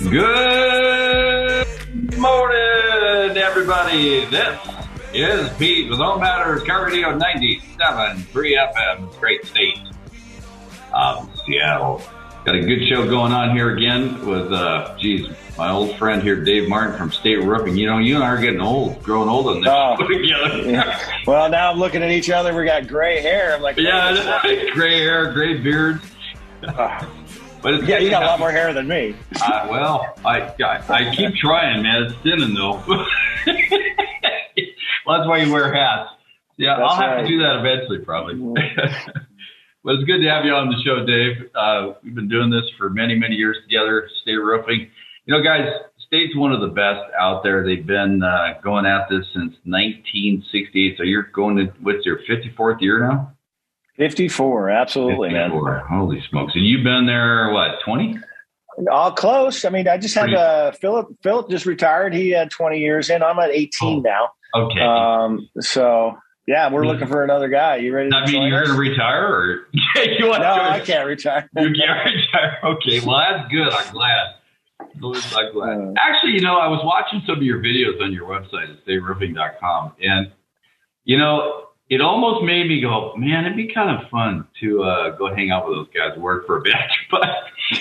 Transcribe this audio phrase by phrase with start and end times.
[0.00, 1.66] Good
[2.18, 4.24] morning, everybody.
[4.26, 4.58] This
[5.12, 8.26] is Pete with Home Matters KIRO Radio 97.3
[8.74, 9.78] FM, great state
[10.92, 12.02] of Seattle.
[12.44, 16.42] Got a good show going on here again with, uh, geez, my old friend here,
[16.42, 17.76] Dave Martin from State Roofing.
[17.76, 19.96] You know, you and I are getting old, growing old on this Oh.
[20.08, 20.92] together.
[21.26, 22.52] Well, now I'm looking at each other.
[22.54, 23.54] We got gray hair.
[23.54, 24.42] I'm like, Yeah,
[24.74, 26.00] gray hair, gray beard.
[27.64, 29.16] But yeah, you got a lot more hair than me.
[29.40, 32.02] Uh, well, I, I I keep trying, man.
[32.02, 32.82] It's thinning though.
[35.06, 36.10] well, that's why you wear hats.
[36.58, 37.22] Yeah, That's I'll have right.
[37.22, 38.34] to do that eventually, probably.
[39.82, 41.50] but it's good to have you on the show, Dave.
[41.54, 44.08] Uh, we've been doing this for many, many years together.
[44.22, 44.90] State Roofing.
[45.24, 45.66] You know, guys,
[46.06, 47.64] State's one of the best out there.
[47.64, 50.96] They've been uh, going at this since 1968.
[50.98, 53.32] So you're going to what's your 54th year now?
[53.96, 55.50] 54, absolutely, man.
[55.50, 56.54] Holy smokes!
[56.54, 58.18] And you've been there what 20?
[58.90, 59.64] All close.
[59.64, 61.08] I mean, I just had uh, Philip.
[61.22, 62.12] Philip just retired.
[62.12, 63.22] He had 20 years in.
[63.22, 64.30] I'm at 18 now.
[64.54, 64.80] Okay.
[64.80, 67.76] Um, so yeah, we're looking for another guy.
[67.76, 68.68] You ready to I mean, you're us?
[68.68, 70.62] to retire, or you want No, to?
[70.72, 71.48] I can't retire.
[71.56, 72.58] You can't retire.
[72.64, 73.72] Okay, well that's good.
[73.72, 74.26] I'm glad.
[74.80, 75.56] I'm glad.
[75.56, 78.84] Uh, Actually, you know, I was watching some of your videos on your website at
[78.84, 80.32] stateroofing.com, and
[81.04, 85.10] you know, it almost made me go, man, it'd be kind of fun to uh,
[85.10, 86.74] go hang out with those guys, and work for a bit.
[87.10, 87.28] But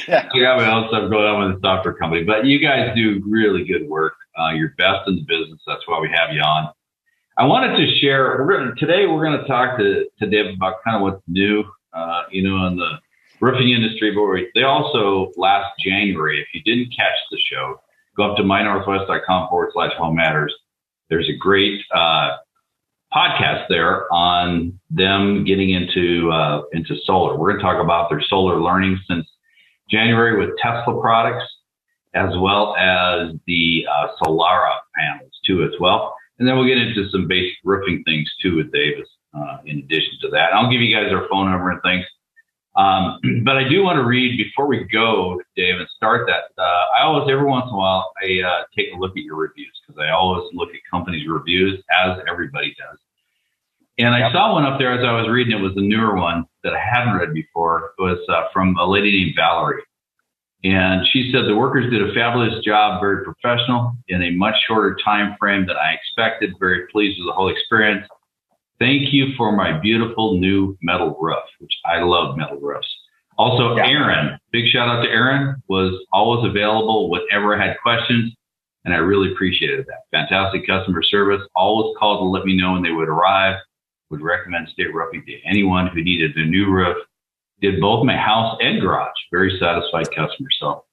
[0.07, 0.29] Yeah.
[0.33, 2.23] I got my own stuff going on with the software company.
[2.23, 4.13] But you guys do really good work.
[4.37, 5.59] Uh, you're best in the business.
[5.67, 6.71] That's why we have you on.
[7.37, 8.37] I wanted to share.
[8.39, 9.07] We're gonna, today.
[9.07, 12.67] We're going to talk to to Dave about kind of what's new, uh, you know,
[12.67, 12.99] in the
[13.39, 14.11] roofing industry.
[14.13, 16.39] But we, they also last January.
[16.41, 17.81] If you didn't catch the show,
[18.15, 20.53] go up to mynorthwest.com forward slash home matters.
[21.09, 22.37] There's a great uh,
[23.13, 27.37] podcast there on them getting into uh, into solar.
[27.37, 29.25] We're going to talk about their solar learning since
[29.89, 31.45] January with Tesla products,
[32.13, 36.15] as well as the uh, Solara panels too, as well.
[36.39, 39.07] And then we'll get into some basic roofing things too with Davis.
[39.33, 42.05] Uh, in addition to that, I'll give you guys our phone number and things.
[42.75, 46.61] Um, but I do want to read before we go, Dave, and start that.
[46.61, 49.35] Uh, I always, every once in a while, I uh, take a look at your
[49.35, 52.97] reviews because I always look at companies' reviews as everybody does.
[53.99, 54.31] And I Yep.
[54.31, 55.57] saw one up there as I was reading.
[55.57, 57.91] It was a newer one that I hadn't read before.
[57.99, 59.83] It was uh, from a lady named Valerie.
[60.63, 64.97] And she said the workers did a fabulous job, very professional in a much shorter
[65.03, 66.53] time frame than I expected.
[66.59, 68.07] Very pleased with the whole experience.
[68.79, 72.87] Thank you for my beautiful new metal roof, which I love metal roofs.
[73.37, 73.87] Also, Yeah.
[73.87, 78.33] Aaron, big shout out to Aaron, was always available whenever I had questions,
[78.85, 79.99] and I really appreciated that.
[80.11, 81.41] Fantastic customer service.
[81.55, 83.57] Always called to let me know when they would arrive.
[84.13, 86.95] Would recommend State Roofing to anyone who needed a new roof.
[87.61, 89.09] Did both my house and garage.
[89.31, 90.49] Very satisfied customer.
[90.59, 90.83] So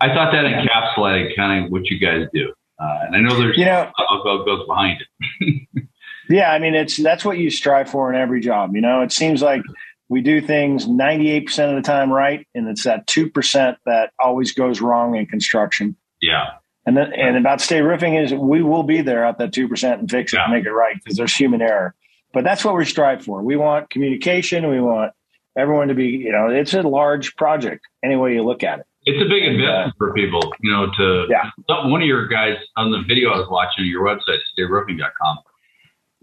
[0.00, 2.52] I thought that encapsulated kind of what you guys do.
[2.80, 5.02] Uh, and I know there's You know, what goes behind
[5.40, 5.68] it.
[6.30, 8.74] Yeah, I mean it's that's what you strive for in every job.
[8.74, 9.62] You know, it seems like
[10.10, 14.82] we do things 98% of the time right and it's that 2% that always goes
[14.82, 15.96] wrong in construction.
[16.20, 16.44] Yeah.
[16.84, 20.10] And then, and about state roofing is we will be there at that 2% and
[20.10, 20.44] fix it Yeah.
[20.44, 21.94] and make it right because there's human error.
[22.38, 23.42] But that's what we strive for.
[23.42, 25.12] We want communication, we want
[25.56, 28.86] everyone to be, you know, it's a large project any way you look at it.
[29.06, 31.50] It's a big investment for people, you know, to Yeah.
[31.66, 35.38] one of your guys on the video I was watching your website, stateroofing.com,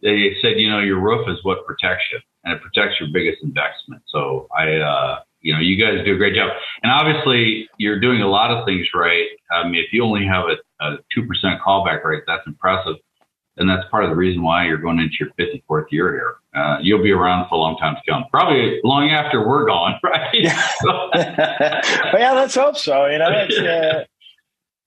[0.04, 3.44] they said, you know, your roof is what protects you and it protects your biggest
[3.44, 4.02] investment.
[4.08, 6.50] So I, uh, you know, you guys do a great job.
[6.82, 9.28] And obviously you're doing a lot of things right.
[9.52, 10.56] I mean, if you only have a,
[10.86, 12.96] a 2% callback rate, that's impressive.
[13.58, 16.36] And that's part of the reason why you're going into your 54th year here.
[16.62, 20.00] Uh, you'll be around for a long time to come, probably long after we're gone,
[20.04, 20.28] right?
[20.84, 21.10] but
[22.20, 23.06] yeah, let's hope so.
[23.06, 24.04] You know, it's, uh,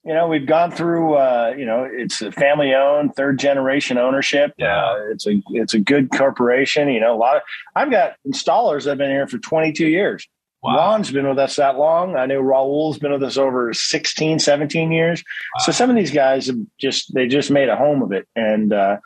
[0.05, 4.53] you know, we've gone through, uh, you know, it's a family owned, third generation ownership.
[4.56, 4.85] Yeah.
[4.85, 6.89] Uh, it's a, it's a good corporation.
[6.89, 7.43] You know, a lot of,
[7.75, 10.27] I've got installers that have been here for 22 years.
[10.63, 10.75] Wow.
[10.75, 12.17] Juan's been with us that long.
[12.17, 15.23] I know Raul's been with us over 16, 17 years.
[15.61, 18.27] So some of these guys have just, they just made a home of it.
[18.35, 18.97] And, uh,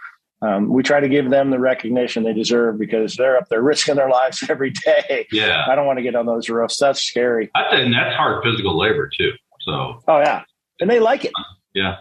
[0.40, 3.94] um, we try to give them the recognition they deserve because they're up there risking
[3.94, 5.26] their lives every day.
[5.30, 5.64] Yeah.
[5.68, 6.78] I don't want to get on those roofs.
[6.78, 7.50] That's scary.
[7.54, 9.32] I think that's hard physical labor too.
[9.60, 10.42] So Oh yeah,
[10.80, 11.32] and they like it.
[11.74, 11.98] yeah.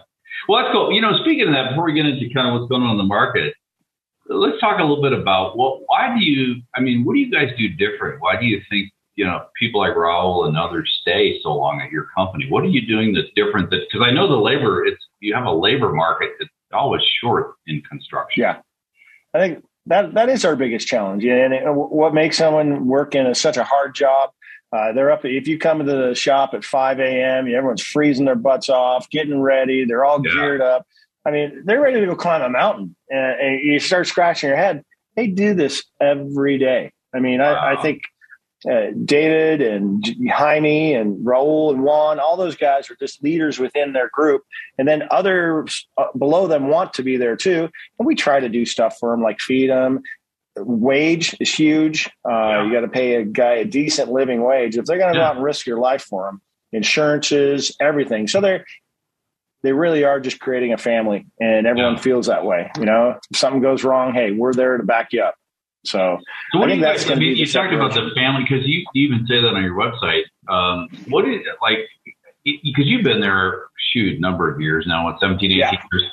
[0.48, 0.90] Well, that's cool.
[0.90, 2.96] You know, speaking of that, before we get into kind of what's going on in
[2.98, 3.54] the market,
[4.28, 5.82] let's talk a little bit about what.
[5.86, 6.62] Why do you?
[6.74, 8.20] I mean, what do you guys do different?
[8.20, 11.90] Why do you think you know people like Raul and others stay so long at
[11.90, 12.48] your company?
[12.48, 13.70] What are you doing that's different?
[13.70, 17.54] That because I know the labor, it's you have a labor market that's always short
[17.66, 18.42] in construction.
[18.42, 18.58] Yeah,
[19.34, 21.24] I think that that is our biggest challenge.
[21.24, 24.30] Yeah, and it, what makes someone work in a, such a hard job.
[24.72, 25.22] Uh, they're up.
[25.24, 29.38] If you come into the shop at 5 a.m., everyone's freezing their butts off, getting
[29.38, 29.84] ready.
[29.84, 30.32] They're all yeah.
[30.32, 30.86] geared up.
[31.26, 34.56] I mean, they're ready to go climb a mountain, and, and, you start scratching your
[34.56, 34.82] head.
[35.14, 36.92] They do this every day.
[37.14, 37.54] I mean, wow.
[37.54, 38.00] I, I, think
[38.70, 43.92] uh, David and Jaime and Raul and Juan, all those guys are just leaders within
[43.92, 44.42] their group,
[44.78, 47.68] and then others uh, below them want to be there too.
[47.98, 50.02] And we try to do stuff for them, like feed them,
[50.56, 52.06] wage is huge.
[52.28, 52.64] Uh, yeah.
[52.64, 55.24] You got to pay a guy a decent living wage if they're going to yeah.
[55.24, 56.40] go out and risk your life for them.
[56.72, 58.28] Insurances, everything.
[58.28, 58.64] So they're
[59.62, 62.00] they really are just creating a family, and everyone yeah.
[62.00, 62.70] feels that way.
[62.78, 65.36] You know, if something goes wrong, hey, we're there to back you up.
[65.84, 66.18] So,
[66.52, 67.32] so what I think that's going to be.
[67.32, 70.22] You talked about the family because you, even say that on your website.
[70.48, 71.78] Um, what is like?
[72.44, 76.04] Because you've been there, shoot, number of years now, what 17, 18 years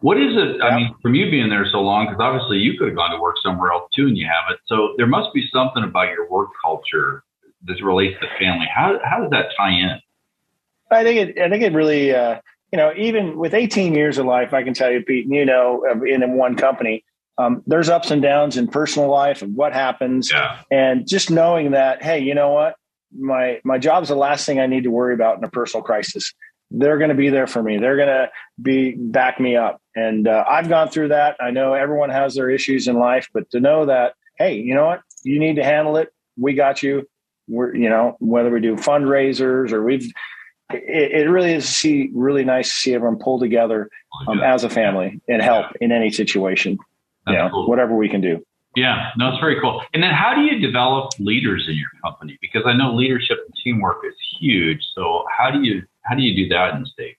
[0.00, 0.62] what is it?
[0.62, 3.20] I mean, from you being there so long, because obviously you could have gone to
[3.20, 4.60] work somewhere else too, and you haven't.
[4.66, 7.24] So there must be something about your work culture
[7.64, 8.66] that relates to family.
[8.74, 9.98] How how does that tie in?
[10.90, 11.42] I think it.
[11.42, 12.14] I think it really.
[12.14, 12.40] Uh,
[12.72, 15.46] you know, even with 18 years of life, I can tell you, Pete, and you
[15.46, 17.04] know, in one company,
[17.38, 20.60] um, there's ups and downs in personal life and what happens, yeah.
[20.70, 22.76] and just knowing that, hey, you know what,
[23.16, 25.82] my my job is the last thing I need to worry about in a personal
[25.82, 26.32] crisis
[26.70, 27.78] they're going to be there for me.
[27.78, 28.30] They're going to
[28.60, 29.80] be back me up.
[29.94, 31.36] And uh, I've gone through that.
[31.40, 34.86] I know everyone has their issues in life, but to know that, hey, you know
[34.86, 35.00] what?
[35.22, 36.10] You need to handle it.
[36.36, 37.08] We got you.
[37.48, 40.10] We're, you know, whether we do fundraisers or we've,
[40.70, 43.88] it, it really is see really nice to see everyone pull together
[44.26, 46.78] um, as a family and help in any situation.
[47.26, 47.68] That's know, cool.
[47.68, 48.44] whatever we can do.
[48.76, 49.82] Yeah, no, it's very cool.
[49.94, 52.36] And then how do you develop leaders in your company?
[52.42, 54.80] Because I know leadership and teamwork is huge.
[54.94, 57.16] So how do you how do you do that in the state?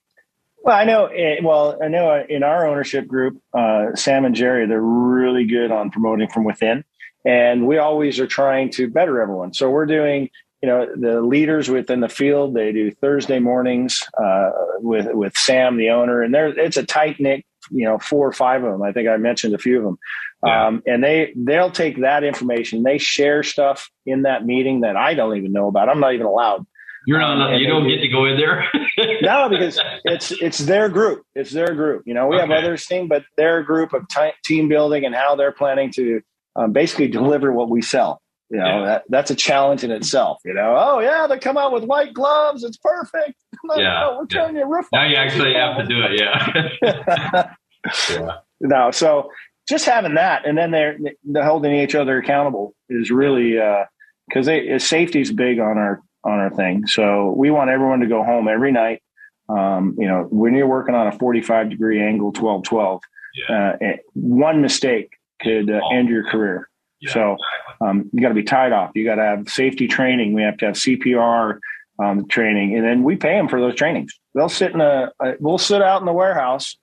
[0.62, 1.06] Well, I know.
[1.06, 5.72] Eh, well, I know in our ownership group, uh, Sam and Jerry, they're really good
[5.72, 6.84] on promoting from within,
[7.24, 9.52] and we always are trying to better everyone.
[9.52, 10.30] So we're doing,
[10.62, 12.54] you know, the leaders within the field.
[12.54, 17.18] They do Thursday mornings uh, with with Sam, the owner, and there it's a tight
[17.18, 18.82] knit, you know, four or five of them.
[18.82, 19.98] I think I mentioned a few of them,
[20.44, 20.66] yeah.
[20.66, 22.82] um, and they they'll take that information.
[22.82, 25.88] They share stuff in that meeting that I don't even know about.
[25.88, 26.66] I'm not even allowed.
[27.06, 27.54] You're not.
[27.54, 28.64] Um, you don't get to go in there.
[29.22, 31.22] no, because it's it's their group.
[31.34, 32.02] It's their group.
[32.06, 32.46] You know, we okay.
[32.46, 36.20] have others thing, but their group of t- team building and how they're planning to
[36.56, 38.20] um, basically deliver what we sell.
[38.50, 38.84] You know, yeah.
[38.86, 40.38] that, that's a challenge in itself.
[40.44, 42.64] You know, oh yeah, they come out with white gloves.
[42.64, 43.34] It's perfect.
[43.76, 44.60] yeah, we're turning yeah.
[44.60, 44.86] your roof.
[44.92, 46.20] Now you actually have to do it.
[46.20, 47.54] Yeah.
[48.10, 48.38] yeah.
[48.60, 49.30] No, so
[49.68, 53.52] just having that, and then they're they're holding each other accountable is really
[54.28, 56.86] because uh, safety is big on our on our thing.
[56.86, 59.02] So we want everyone to go home every night.
[59.48, 63.00] Um, you know, when you're working on a 45 degree angle, 12, 12,
[63.48, 63.72] yeah.
[63.80, 65.10] uh, one mistake
[65.40, 66.68] could uh, end your career.
[67.00, 67.36] Yeah, so
[67.80, 68.90] um, you got to be tied off.
[68.94, 70.34] You got to have safety training.
[70.34, 71.58] We have to have CPR
[72.02, 74.18] um, training, and then we pay them for those trainings.
[74.34, 76.76] They'll sit in a, a we'll sit out in the warehouse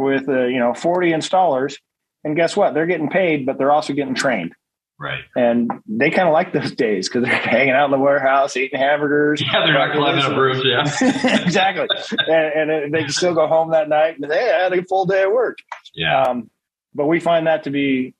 [0.00, 1.76] with uh, you know 40 installers,
[2.24, 2.74] and guess what?
[2.74, 4.54] They're getting paid, but they're also getting trained.
[4.98, 5.22] Right.
[5.34, 8.78] And they kind of like those days because they're hanging out in the warehouse, eating
[8.78, 9.40] hamburgers.
[9.40, 10.60] Yeah, they're not climbing up roofs.
[10.62, 10.82] Yeah.
[11.42, 11.88] exactly.
[12.28, 14.84] and, and, they can still go home that night and say, hey, I had a
[14.84, 15.56] full day of work.
[15.94, 16.22] Yeah.
[16.22, 16.50] Um,
[16.94, 18.14] but we find that to be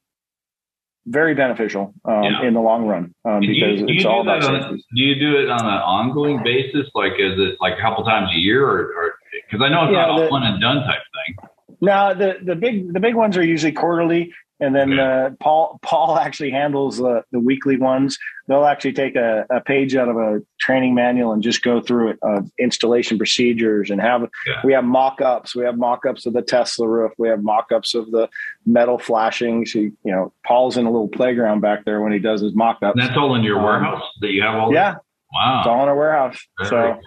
[1.04, 2.46] very beneficial um, yeah.
[2.46, 4.82] in the long run um, because you, it's all about safety.
[4.96, 6.86] Do you do it on an ongoing basis?
[6.94, 9.14] Like, is it like a couple times a year or,
[9.50, 11.49] because I know it's yeah, not the, a one and done type thing.
[11.80, 14.32] No, the, the big the big ones are usually quarterly.
[14.60, 18.18] And then uh, Paul Paul actually handles uh, the weekly ones.
[18.46, 22.10] They'll actually take a, a, page out of a training manual and just go through
[22.10, 24.60] it, uh, installation procedures and have yeah.
[24.62, 25.56] we have mock-ups.
[25.56, 27.12] We have mock-ups of the Tesla roof.
[27.16, 28.28] We have mock-ups of the
[28.66, 29.72] metal flashings.
[29.72, 33.00] So, you know, Paul's in a little playground back there when he does his mock-ups.
[33.00, 34.74] That's all in your um, warehouse that you have all.
[34.74, 34.96] Yeah.
[35.32, 35.60] Wow.
[35.60, 36.38] It's all in our warehouse.
[36.58, 36.92] Very so.
[36.92, 37.00] Cool.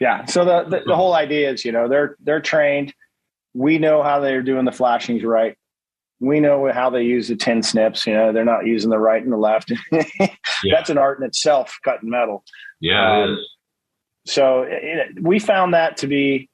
[0.00, 0.24] Yeah.
[0.24, 2.92] So the, the, the whole idea is, you know, they're they're trained.
[3.54, 5.56] We know how they're doing the flashings right
[6.20, 8.06] we know how they use the tin snips.
[8.06, 9.72] You know, they're not using the right and the left.
[9.92, 10.28] yeah.
[10.70, 12.44] That's an art in itself, cutting metal.
[12.78, 13.24] Yeah.
[13.24, 13.38] Um,
[14.26, 16.48] so it, we found that to be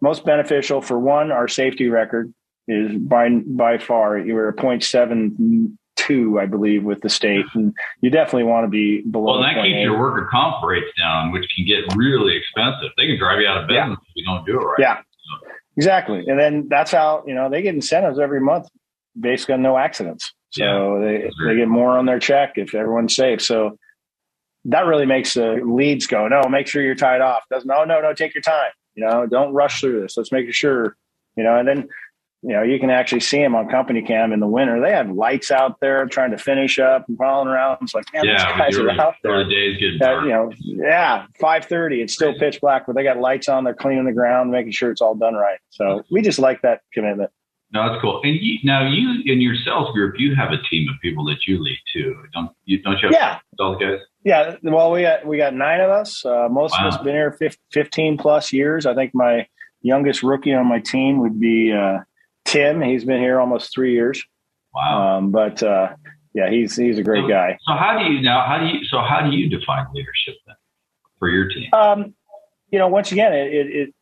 [0.00, 2.32] most beneficial for one, our safety record
[2.68, 8.10] is by by far you were a 0.72, I believe, with the state, and you
[8.10, 9.40] definitely want to be below.
[9.40, 12.90] Well, that keeps your worker comp rates down, which can get really expensive.
[12.96, 14.08] They can drive you out of business yeah.
[14.08, 14.78] if you don't do it right.
[14.78, 14.98] Yeah.
[14.98, 15.50] So.
[15.80, 16.22] Exactly.
[16.26, 18.68] And then that's how, you know, they get incentives every month
[19.18, 20.30] based on no accidents.
[20.50, 23.40] So yeah, they, they get more on their check if everyone's safe.
[23.40, 23.78] So
[24.66, 27.44] that really makes the leads go, no, make sure you're tied off.
[27.50, 28.72] Doesn't, no, no, no, take your time.
[28.94, 30.18] You know, don't rush through this.
[30.18, 30.96] Let's make sure,
[31.34, 31.88] you know, and then
[32.42, 34.80] you know, you can actually see them on CompanyCam in the winter.
[34.80, 37.78] They have lights out there trying to finish up and crawling around.
[37.82, 39.44] It's like, man, yeah, these guys are out there.
[39.44, 40.24] The days getting dark.
[40.24, 42.00] you know, yeah, five thirty.
[42.00, 43.64] It's still pitch black, but they got lights on.
[43.64, 45.58] They're cleaning the ground, making sure it's all done right.
[45.68, 47.30] So we just like that commitment.
[47.72, 48.20] No, that's cool.
[48.24, 51.46] And you, now you in your sales group, you have a team of people that
[51.46, 52.16] you lead too.
[52.32, 52.82] Don't you?
[52.82, 53.38] Don't you have yeah.
[53.58, 54.00] sales guys?
[54.24, 54.56] Yeah.
[54.62, 56.24] Well, we got we got nine of us.
[56.24, 56.88] Uh, most wow.
[56.88, 57.36] of us been here
[57.70, 58.86] 15 plus years.
[58.86, 59.46] I think my
[59.82, 61.98] youngest rookie on my team would be uh,
[62.50, 62.80] Tim.
[62.82, 64.22] He's been here almost three years.
[64.74, 65.18] Wow.
[65.18, 65.94] Um, but uh,
[66.34, 67.58] yeah, he's he's a great so, guy.
[67.66, 68.44] So how do you now?
[68.46, 68.84] How do you?
[68.84, 70.56] So how do you define leadership then
[71.18, 71.68] for your team?
[71.72, 72.14] Um,
[72.70, 73.94] you know, once again, it, it, it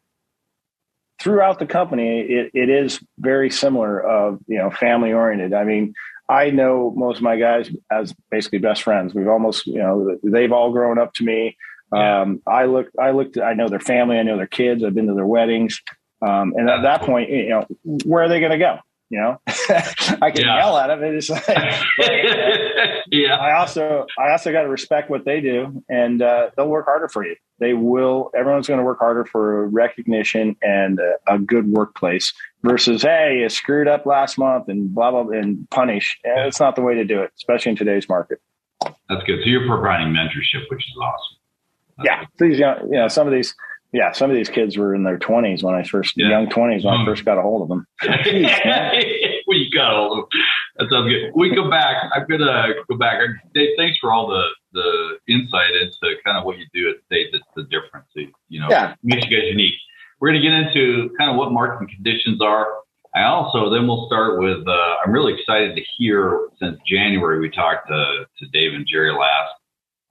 [1.21, 5.53] throughout the company, it, it is very similar of, you know, family oriented.
[5.53, 5.95] I mean,
[6.29, 9.15] I know most of my guys as basically best friends.
[9.15, 11.57] We've almost, you know, they've all grown up to me.
[11.93, 12.21] Yeah.
[12.21, 14.85] Um, I look, I looked, I know their family, I know their kids.
[14.85, 15.81] I've been to their weddings.
[16.21, 17.67] Um, and at that point, you know,
[18.05, 18.79] where are they going to go?
[19.11, 20.59] You know, I can yeah.
[20.59, 21.03] yell at them.
[21.03, 21.47] It's like,
[23.11, 23.37] yeah.
[23.37, 27.09] I also, I also got to respect what they do, and uh, they'll work harder
[27.09, 27.35] for you.
[27.59, 28.31] They will.
[28.37, 33.49] Everyone's going to work harder for recognition and a, a, good workplace versus, hey, you
[33.49, 36.19] screwed up last month and blah blah, blah and punish.
[36.23, 36.47] Yeah.
[36.47, 38.43] It's not the way to do it, especially in today's market.
[38.83, 39.41] That's good.
[39.43, 41.37] So you're providing mentorship, which is awesome.
[41.97, 42.51] That's yeah, good.
[42.51, 43.55] these young, you know, some of these
[43.93, 46.29] yeah, some of these kids were in their twenties when I first yeah.
[46.29, 47.87] young twenties when I first got a hold of them.
[48.05, 50.41] well, you got a hold of them.
[50.77, 51.33] That sounds good.
[51.35, 51.97] We go back.
[52.15, 53.19] I'm gonna go back.
[53.55, 57.29] Dave, thanks for all the the insight into kind of what you do at State
[57.33, 58.07] that's the difference.
[58.49, 58.95] You know, yeah.
[59.03, 59.75] makes you guys unique.
[60.21, 62.67] We're gonna get into kind of what market conditions are.
[63.15, 64.69] I also then we'll start with.
[64.69, 69.13] Uh, I'm really excited to hear since January we talked to to Dave and Jerry
[69.13, 69.55] last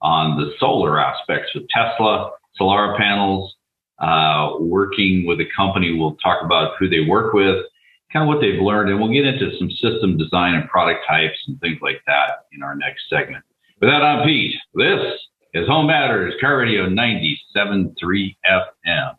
[0.02, 3.56] on the solar aspects of Tesla, solar panels,
[4.00, 5.98] uh, working with a company.
[5.98, 7.66] We'll talk about who they work with,
[8.12, 11.38] kind of what they've learned, and we'll get into some system design and product types
[11.48, 13.44] and things like that in our next segment.
[13.80, 14.56] With that, I'm Pete.
[14.74, 15.20] This
[15.54, 19.14] is Home Matters, KIRO Radio 97.3 FM.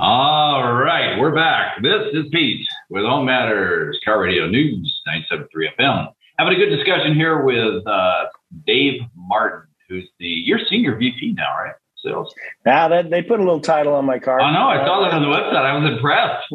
[0.00, 1.80] All right, we're back.
[1.82, 5.46] This is Pete with Home Matters, KIRO Radio News 97.3
[5.78, 6.08] FM.
[6.38, 8.24] Having a good discussion here with uh,
[8.66, 11.74] Dave Martin, who's the you're senior VP now, right?
[12.04, 12.34] Sales.
[12.66, 14.38] Now that they put a little title on my car.
[14.38, 14.68] I know.
[14.68, 15.64] I saw that on the website.
[15.64, 16.52] I was impressed.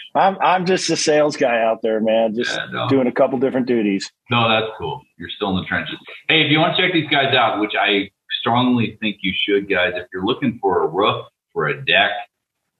[0.14, 2.34] I'm I'm just a sales guy out there, man.
[2.34, 2.88] Just yeah, no.
[2.88, 4.10] doing a couple different duties.
[4.30, 5.02] No, that's cool.
[5.18, 5.98] You're still in the trenches.
[6.28, 9.68] Hey, if you want to check these guys out, which I strongly think you should,
[9.68, 12.12] guys, if you're looking for a roof, for a deck,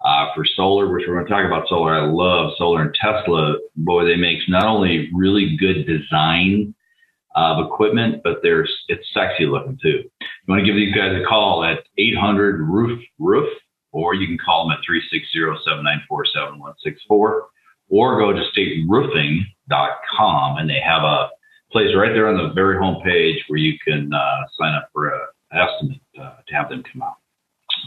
[0.00, 1.94] uh, for solar, which we're going to talk about solar.
[1.94, 3.56] I love solar and Tesla.
[3.76, 6.74] Boy, they make not only really good design
[7.34, 10.02] of equipment, but there's it's sexy looking too.
[10.20, 13.48] You want to give these guys a call at 800 roof roof,
[13.92, 14.84] or you can call them at
[16.10, 21.30] 360-794-7164, or go to stateroofing.com and they have a
[21.70, 25.08] place right there on the very home page where you can uh, sign up for
[25.08, 25.20] an
[25.52, 27.16] estimate uh, to have them come out.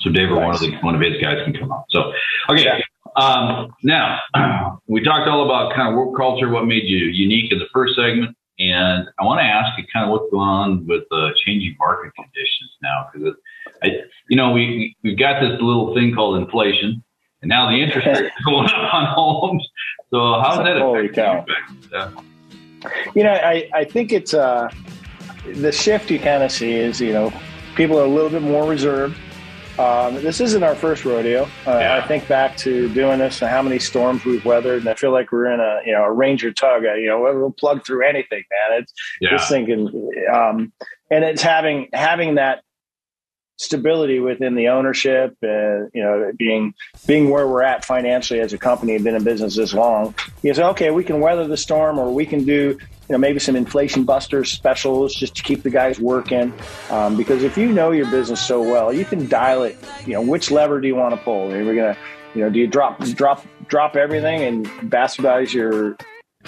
[0.01, 1.86] So Dave or one of the one of his guys can come out.
[1.89, 2.12] So
[2.50, 2.63] okay.
[2.63, 2.79] Yeah.
[3.15, 4.20] Um, now
[4.88, 7.96] we talked all about kind of work culture, what made you unique in the first
[7.96, 8.36] segment.
[8.60, 12.13] And I want to ask you kind of what's going on with the changing market
[12.15, 13.36] conditions now, because
[13.81, 13.88] I,
[14.29, 17.03] you know, we we've got this little thing called inflation,
[17.41, 19.67] and now the interest rates are going up on homes.
[20.12, 21.89] So how's that affect you?
[21.91, 22.12] Yeah.
[23.15, 24.70] You know, I I think it's uh,
[25.55, 27.34] the shift you kind of see is you know
[27.75, 29.17] people are a little bit more reserved
[29.80, 31.44] um, this isn't our first rodeo.
[31.66, 31.96] Uh, yeah.
[31.96, 35.12] I think back to doing this and how many storms we've weathered, and I feel
[35.12, 36.84] like we're in a you know a Ranger tug.
[36.84, 38.82] You know, we'll plug through anything, man.
[38.82, 39.30] It's yeah.
[39.30, 39.88] just thinking,
[40.34, 40.74] um,
[41.10, 42.63] and it's having having that
[43.62, 45.38] stability within the ownership.
[45.44, 46.74] Uh, you know, being
[47.06, 50.13] being where we're at financially as a company, and been in business this long.
[50.41, 52.77] You say, okay, we can weather the storm, or we can do
[53.12, 56.53] you know, maybe some inflation busters specials just to keep the guys working.
[56.89, 59.77] Um, because if you know your business so well, you can dial it.
[60.06, 61.51] You know, which lever do you want to pull?
[61.51, 61.98] Are we gonna,
[62.34, 65.98] you know, do you drop drop drop everything and bastardize your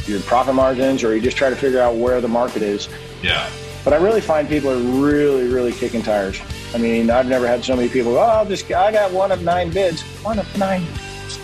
[0.05, 2.87] your profit margins, or you just try to figure out where the market is?
[3.21, 3.49] Yeah.
[3.83, 6.41] But I really find people are really, really kicking tires.
[6.73, 8.13] I mean, I've never had so many people.
[8.13, 10.01] Go, oh, I'll just I got one of nine bids.
[10.23, 10.83] One of nine.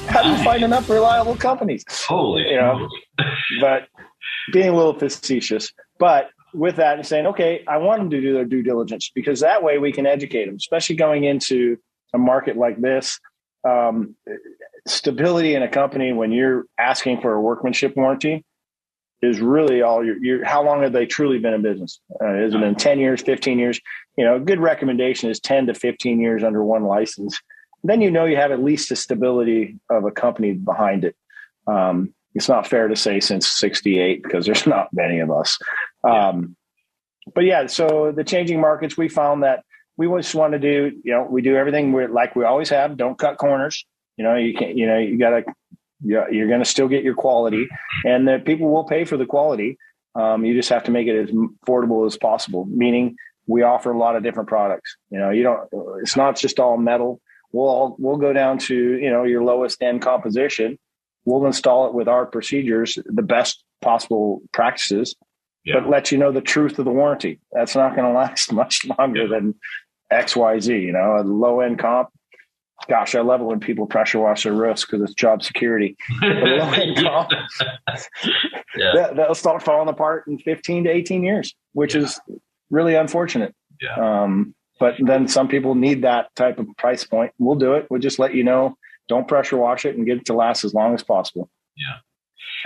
[0.07, 1.83] How do you find enough reliable companies?
[2.07, 2.87] Holy, you know.
[3.61, 3.87] but
[4.51, 8.33] being a little facetious, but with that and saying, okay, I want them to do
[8.33, 11.77] their due diligence because that way we can educate them, especially going into
[12.13, 13.19] a market like this.
[13.67, 14.15] Um,
[14.87, 18.43] stability in a company when you're asking for a workmanship warranty
[19.21, 21.99] is really all your, your how long have they truly been in business?
[22.21, 23.79] Uh, has it been 10 years, 15 years?
[24.17, 27.39] You know, a good recommendation is 10 to 15 years under one license.
[27.83, 31.15] Then you know you have at least a stability of a company behind it.
[31.67, 35.57] Um, it's not fair to say since 68 because there's not many of us.
[36.03, 36.55] Um,
[37.33, 39.63] but yeah, so the changing markets, we found that
[39.97, 42.95] we just want to do, you know, we do everything like we always have.
[42.95, 43.85] Don't cut corners.
[44.17, 45.43] You know, you can't, you know, you got to
[46.03, 47.67] you're, you're going to still get your quality,
[48.05, 49.77] and the people will pay for the quality.
[50.15, 52.65] Um, you just have to make it as affordable as possible.
[52.65, 53.15] Meaning,
[53.47, 54.95] we offer a lot of different products.
[55.09, 55.67] You know, you don't.
[56.01, 57.21] It's not just all metal.
[57.51, 60.77] We'll all, we'll go down to you know your lowest end composition.
[61.25, 65.15] We'll install it with our procedures, the best possible practices,
[65.65, 65.79] yeah.
[65.79, 67.39] but let you know the truth of the warranty.
[67.51, 69.27] That's not going to last much longer yeah.
[69.27, 69.55] than
[70.09, 70.73] X Y Z.
[70.73, 72.09] You know, a low end comp
[72.87, 75.97] gosh, I love it when people pressure wash their roofs because it's job security.
[76.21, 77.27] yeah.
[78.75, 82.01] that, will start falling apart in 15 to 18 years, which yeah.
[82.01, 82.19] is
[82.69, 83.53] really unfortunate.
[83.81, 84.23] Yeah.
[84.23, 87.33] Um, but then some people need that type of price point.
[87.37, 87.87] We'll do it.
[87.89, 88.75] We'll just let you know.
[89.09, 91.49] Don't pressure wash it and get it to last as long as possible.
[91.75, 91.97] Yeah.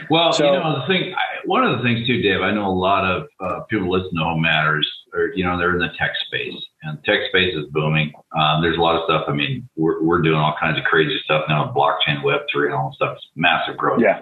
[0.09, 2.67] Well, so, you know, the thing, I, one of the things too, Dave, I know
[2.67, 5.89] a lot of uh, people listen to Home Matters, or, you know, they're in the
[5.97, 8.11] tech space and tech space is booming.
[8.37, 9.25] Um, there's a lot of stuff.
[9.27, 12.93] I mean, we're, we're doing all kinds of crazy stuff now, blockchain, Web3, and all
[12.95, 13.17] stuff.
[13.17, 14.01] It's massive growth.
[14.01, 14.19] Yeah.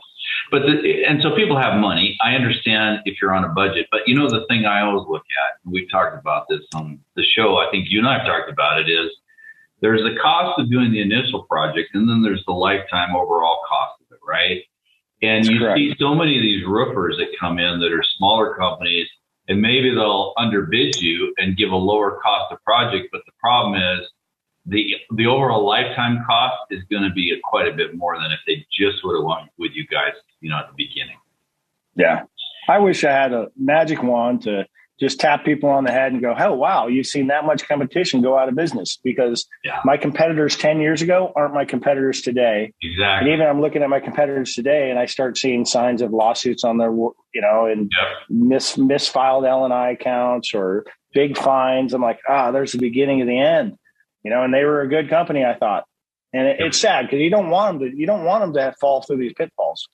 [0.51, 2.17] But the, and so people have money.
[2.23, 5.23] I understand if you're on a budget, but you know the thing I always look
[5.23, 5.59] at.
[5.63, 7.57] And we've talked about this on the show.
[7.57, 8.89] I think you and I have talked about it.
[8.89, 9.09] Is
[9.81, 14.01] there's the cost of doing the initial project, and then there's the lifetime overall cost
[14.01, 14.61] of it, right?
[15.23, 15.77] And That's you correct.
[15.77, 19.07] see so many of these roofers that come in that are smaller companies
[19.51, 23.09] and maybe they'll underbid you and give a lower cost of project.
[23.11, 24.07] But the problem is
[24.65, 28.39] the the overall lifetime cost is going to be quite a bit more than if
[28.47, 31.17] they just would have went with you guys, you know, at the beginning.
[31.95, 32.23] Yeah,
[32.69, 34.65] I wish I had a magic wand to
[35.01, 38.21] just tap people on the head and go, "Oh, wow, you've seen that much competition
[38.21, 39.79] go out of business." Because yeah.
[39.83, 42.71] my competitors ten years ago aren't my competitors today.
[42.81, 43.31] Exactly.
[43.31, 46.63] And even I'm looking at my competitors today, and I start seeing signs of lawsuits
[46.63, 48.17] on their, you know, and yep.
[48.29, 51.93] mis misfiled L and I accounts or big fines.
[51.93, 53.77] I'm like, ah, there's the beginning of the end.
[54.23, 55.85] You know, and they were a good company, I thought.
[56.31, 56.67] And it, yep.
[56.67, 57.97] it's sad because you don't want them to.
[57.97, 59.89] You don't want them to fall through these pitfalls.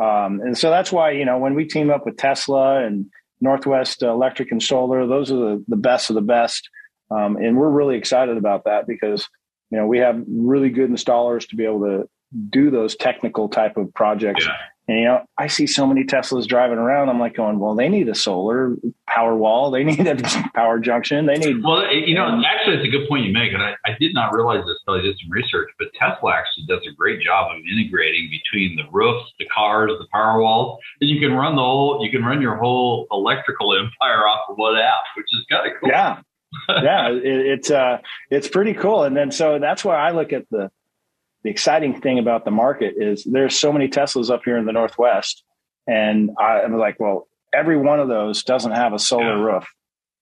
[0.00, 4.02] Um, and so that's why you know when we team up with Tesla and Northwest
[4.02, 5.06] Electric and Solar.
[5.06, 6.68] Those are the, the best of the best.
[7.10, 9.28] Um, and we're really excited about that because,
[9.70, 12.08] you know, we have really good installers to be able to
[12.50, 14.46] do those technical type of projects.
[14.46, 14.52] Yeah.
[14.88, 17.10] And, you know, I see so many Teslas driving around.
[17.10, 18.74] I'm like going, well, they need a solar
[19.06, 19.70] power wall.
[19.70, 20.16] They need a
[20.54, 21.26] power junction.
[21.26, 21.62] They need.
[21.62, 23.52] Well, you know, actually, it's a good point you make.
[23.52, 26.64] And I, I did not realize this until I did some research, but Tesla actually
[26.66, 30.80] does a great job of integrating between the roofs, the cars, the power walls.
[31.02, 34.56] And you can run the whole, you can run your whole electrical empire off of
[34.56, 35.90] one app, which is kind of cool.
[35.90, 36.20] Yeah.
[36.82, 37.10] yeah.
[37.10, 37.98] It, it's, uh,
[38.30, 39.04] it's pretty cool.
[39.04, 40.70] And then, so that's why I look at the,
[41.48, 44.72] the exciting thing about the market is there's so many Teslas up here in the
[44.72, 45.44] Northwest.
[45.86, 49.42] And I, am like, well, every one of those doesn't have a solar yeah.
[49.42, 49.66] roof.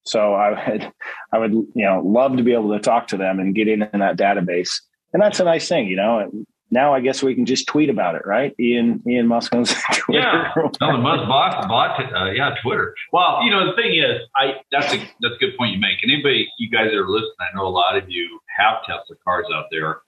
[0.05, 0.93] So I would,
[1.33, 3.83] I would, you know, love to be able to talk to them and get in,
[3.83, 4.71] in that database.
[5.13, 6.31] And that's a nice thing, you know.
[6.71, 8.55] Now I guess we can just tweet about it, right?
[8.61, 10.21] Elon Elon Musk owns Twitter.
[10.21, 12.93] Yeah, the Musk bought bought uh, yeah Twitter.
[13.13, 16.03] Well, you know the thing is, I that's a that's a good point you make.
[16.03, 19.15] And anybody, you guys that are listening, I know a lot of you have Tesla
[19.25, 20.01] cars out there.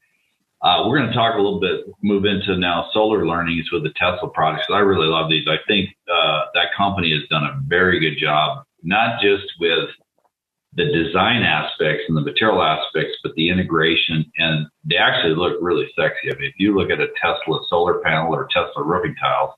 [0.61, 3.93] Uh, we're going to talk a little bit, move into now solar learnings with the
[3.97, 4.67] Tesla products.
[4.73, 5.47] I really love these.
[5.49, 9.89] I think uh, that company has done a very good job, not just with
[10.75, 14.25] the design aspects and the material aspects, but the integration.
[14.37, 16.31] And they actually look really sexy.
[16.31, 19.55] I mean, if you look at a Tesla solar panel or Tesla roofing tiles,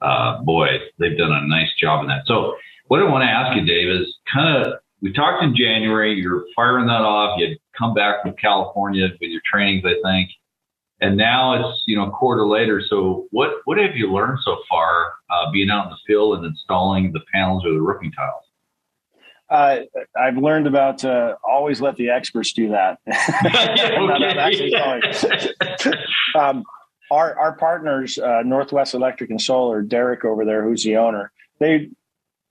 [0.00, 2.22] uh, boy, they've done a nice job in that.
[2.26, 2.54] So,
[2.86, 6.14] what I want to ask you, Dave, is kind of we talked in January.
[6.14, 7.38] You're firing that off.
[7.38, 10.30] You come back from California with your trainings, I think,
[11.00, 12.82] and now it's you know a quarter later.
[12.86, 16.46] So what what have you learned so far uh, being out in the field and
[16.46, 18.44] installing the panels or the roofing tiles?
[19.48, 19.80] Uh,
[20.16, 22.98] I've learned about uh, always let the experts do that.
[26.38, 26.62] um,
[27.10, 31.88] our our partners, uh, Northwest Electric and Solar, Derek over there, who's the owner, they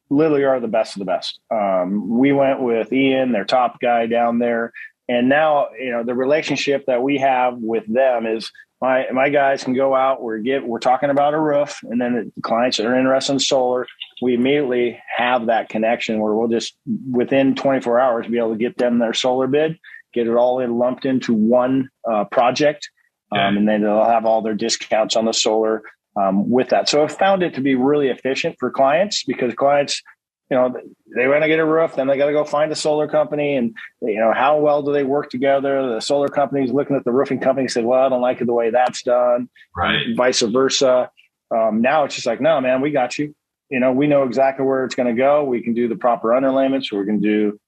[0.10, 1.40] literally are the best of the best.
[1.52, 4.74] Um, we went with Ian, their top guy down there,
[5.10, 9.64] and now you know the relationship that we have with them is my my guys
[9.64, 10.22] can go out.
[10.22, 13.40] We're get we're talking about a roof, and then the clients that are interested in
[13.40, 13.88] solar,
[14.22, 16.78] we immediately have that connection where we'll just
[17.12, 19.78] within 24 hours be able to get them their solar bid,
[20.14, 22.90] get it all in lumped into one uh, project.
[23.32, 25.84] Um, and then they'll have all their discounts on the solar
[26.20, 26.90] um, with that.
[26.90, 30.02] So I've found it to be really efficient for clients because clients,
[30.50, 30.76] you know,
[31.16, 33.56] they want to get a roof, then they got to go find a solar company,
[33.56, 35.94] and you know, how well do they work together?
[35.94, 38.54] The solar company's looking at the roofing company, said, "Well, I don't like it the
[38.54, 40.16] way that's done," right?
[40.16, 41.12] vice versa.
[41.52, 43.36] Um, now it's just like, no, man, we got you.
[43.70, 45.44] You know, we know exactly where it's going to go.
[45.44, 46.92] We can do the proper underlayments.
[46.92, 47.60] We're going to do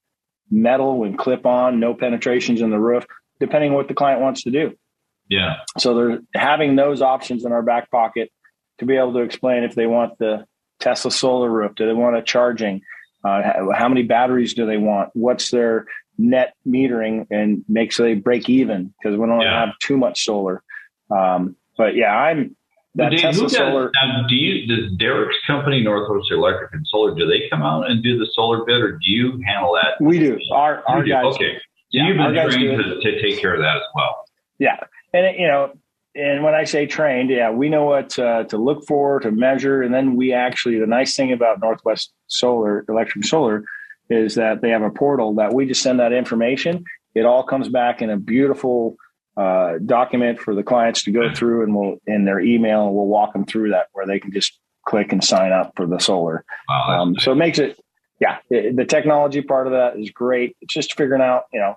[0.50, 3.06] metal and clip on, no penetrations in the roof,
[3.40, 4.76] depending on what the client wants to do.
[5.28, 5.56] Yeah.
[5.78, 8.30] So they're having those options in our back pocket
[8.78, 10.44] to be able to explain if they want the
[10.82, 12.82] Tesla solar roof, do they want a charging,
[13.24, 15.86] uh, how many batteries do they want, what's their
[16.18, 19.66] net metering, and make sure they break even because we don't yeah.
[19.66, 20.62] have too much solar.
[21.10, 22.56] Um, but yeah, I'm
[22.96, 23.90] that Dave, Tesla does, solar.
[23.94, 28.02] Now, do you does Derek's company, Northwest Electric and Solar, do they come out and
[28.02, 30.04] do the solar bid, or do you handle that?
[30.04, 30.38] We do.
[30.52, 31.34] Our our guys.
[31.34, 31.54] Okay.
[31.54, 34.24] So yeah, you've been trained to, to take care of that as well.
[34.58, 34.76] Yeah,
[35.14, 35.72] and it, you know,
[36.14, 39.82] and when I say trained, yeah, we know what uh, to look for, to measure,
[39.82, 40.78] and then we actually.
[40.78, 43.64] The nice thing about Northwest Solar, Electric Solar,
[44.10, 46.84] is that they have a portal that we just send that information.
[47.14, 48.96] It all comes back in a beautiful
[49.36, 53.32] uh, document for the clients to go through, and we'll in their email, we'll walk
[53.32, 56.44] them through that where they can just click and sign up for the solar.
[56.68, 57.78] Wow, um, so it makes it,
[58.20, 60.56] yeah, it, the technology part of that is great.
[60.60, 61.76] It's just figuring out, you know,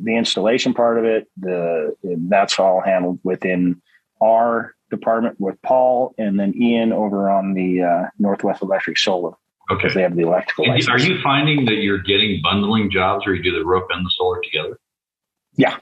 [0.00, 1.94] the installation part of it, the
[2.28, 3.80] that's all handled within
[4.22, 9.32] our department with Paul and then Ian over on the uh, Northwest Electric Solar.
[9.70, 10.64] Okay, they have the electrical.
[10.64, 14.04] And are you finding that you're getting bundling jobs where you do the roof and
[14.04, 14.78] the solar together?
[15.56, 15.76] Yeah,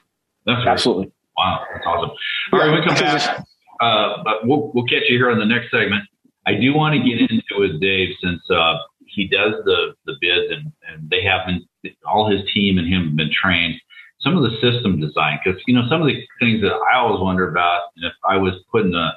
[0.45, 1.11] that's absolutely.
[1.37, 2.09] Wow, that's awesome.
[2.51, 3.45] All right, we come back,
[3.79, 6.03] uh, but we'll we'll catch you here on the next segment.
[6.45, 10.51] I do want to get into with Dave since uh, he does the the bids
[10.51, 11.65] and and they have been
[12.05, 13.75] all his team and him have been trained.
[14.19, 17.21] Some of the system design, because you know some of the things that I always
[17.21, 19.13] wonder about, if I was putting a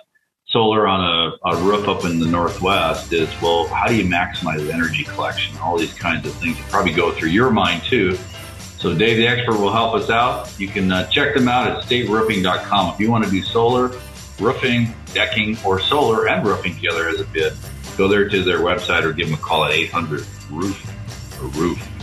[0.46, 4.68] solar on a, a roof up in the northwest, is well, how do you maximize
[4.70, 5.57] energy collection?
[5.59, 8.18] All these kinds of things probably go through your mind too.
[8.79, 10.59] So Dave the expert will help us out.
[10.59, 13.90] You can uh, check them out at stateroofing.com if you want to do solar,
[14.38, 17.53] roofing, decking, or solar and roofing together as a bid.
[17.99, 22.00] Go there to their website or give them a call at 800 roof or roof.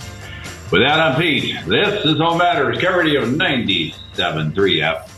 [0.70, 1.56] With that, I'm Pete.
[1.66, 5.10] This is Home Matters, KIRO Radio 97.3 FM.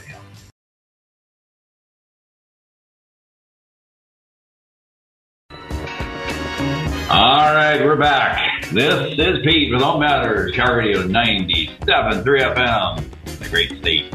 [7.10, 8.70] All right, we're back.
[8.70, 14.14] This is Pete with Home Matters, KIRO Radio 97.3 FM, the great state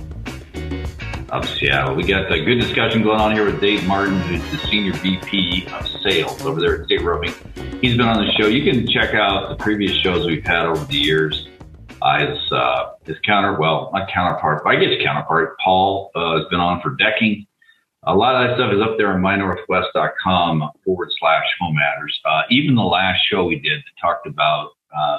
[1.35, 1.97] of Seattle.
[1.97, 5.67] We got a good discussion going on here with Dave Martin, who's the Senior VP
[5.67, 7.35] of Sales over there at State Roofing.
[7.81, 8.47] He's been on the show.
[8.47, 11.49] You can check out the previous shows we've had over the years.
[12.01, 16.47] Uh, his, uh, his counter, well, not counterpart, but I guess counterpart, Paul, uh, has
[16.51, 17.45] been on for decking.
[18.05, 22.21] A lot of that stuff is up there on mynorthwest.com forward slash home matters.
[22.25, 25.19] Uh, even the last show we did that talked about uh,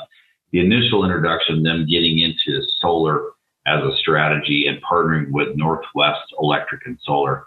[0.52, 3.32] the initial introduction, them getting into solar
[3.66, 7.46] as a strategy and partnering with Northwest Electric and Solar.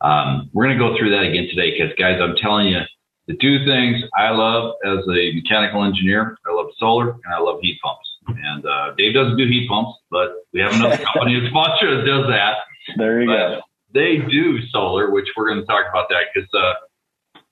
[0.00, 2.80] Um, we're going to go through that again today because, guys, I'm telling you,
[3.26, 7.60] the two things I love as a mechanical engineer, I love solar and I love
[7.60, 8.08] heat pumps.
[8.26, 12.06] And uh, Dave doesn't do heat pumps, but we have another company in sponsor that
[12.06, 12.56] does that.
[12.96, 13.60] There you but go.
[13.92, 16.74] They do solar, which we're going to talk about that because uh,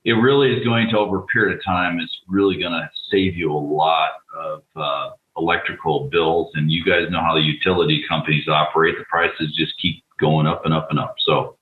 [0.05, 3.37] it really is going to, over a period of time, it's really going to save
[3.37, 6.51] you a lot of uh, electrical bills.
[6.55, 8.97] And you guys know how the utility companies operate.
[8.99, 11.15] The prices just keep going up and up and up.
[11.27, 11.57] So,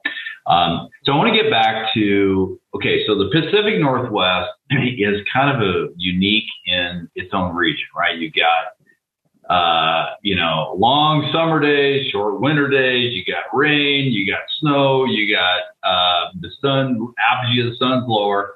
[0.47, 3.05] um, so I want to get back to okay.
[3.07, 8.17] So the Pacific Northwest is kind of a unique in its own region, right?
[8.17, 8.77] You got
[9.49, 13.12] uh, you know, long summer days, short winter days.
[13.15, 18.05] You got rain, you got snow, you got uh, the sun, apogee of the sun's
[18.09, 18.55] lower.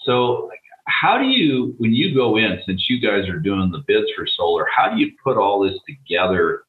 [0.00, 0.50] So,
[0.86, 4.26] how do you, when you go in, since you guys are doing the bids for
[4.26, 6.62] solar, how do you put all this together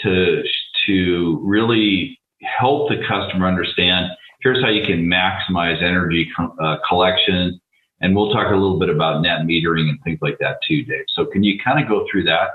[0.00, 0.42] to
[0.86, 4.06] to really help the customer understand?
[4.40, 6.28] Here's how you can maximize energy
[6.60, 7.60] uh, collection,
[8.00, 11.04] and we'll talk a little bit about net metering and things like that too, Dave.
[11.08, 12.48] So, can you kind of go through that?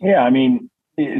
[0.00, 0.68] Yeah, I mean,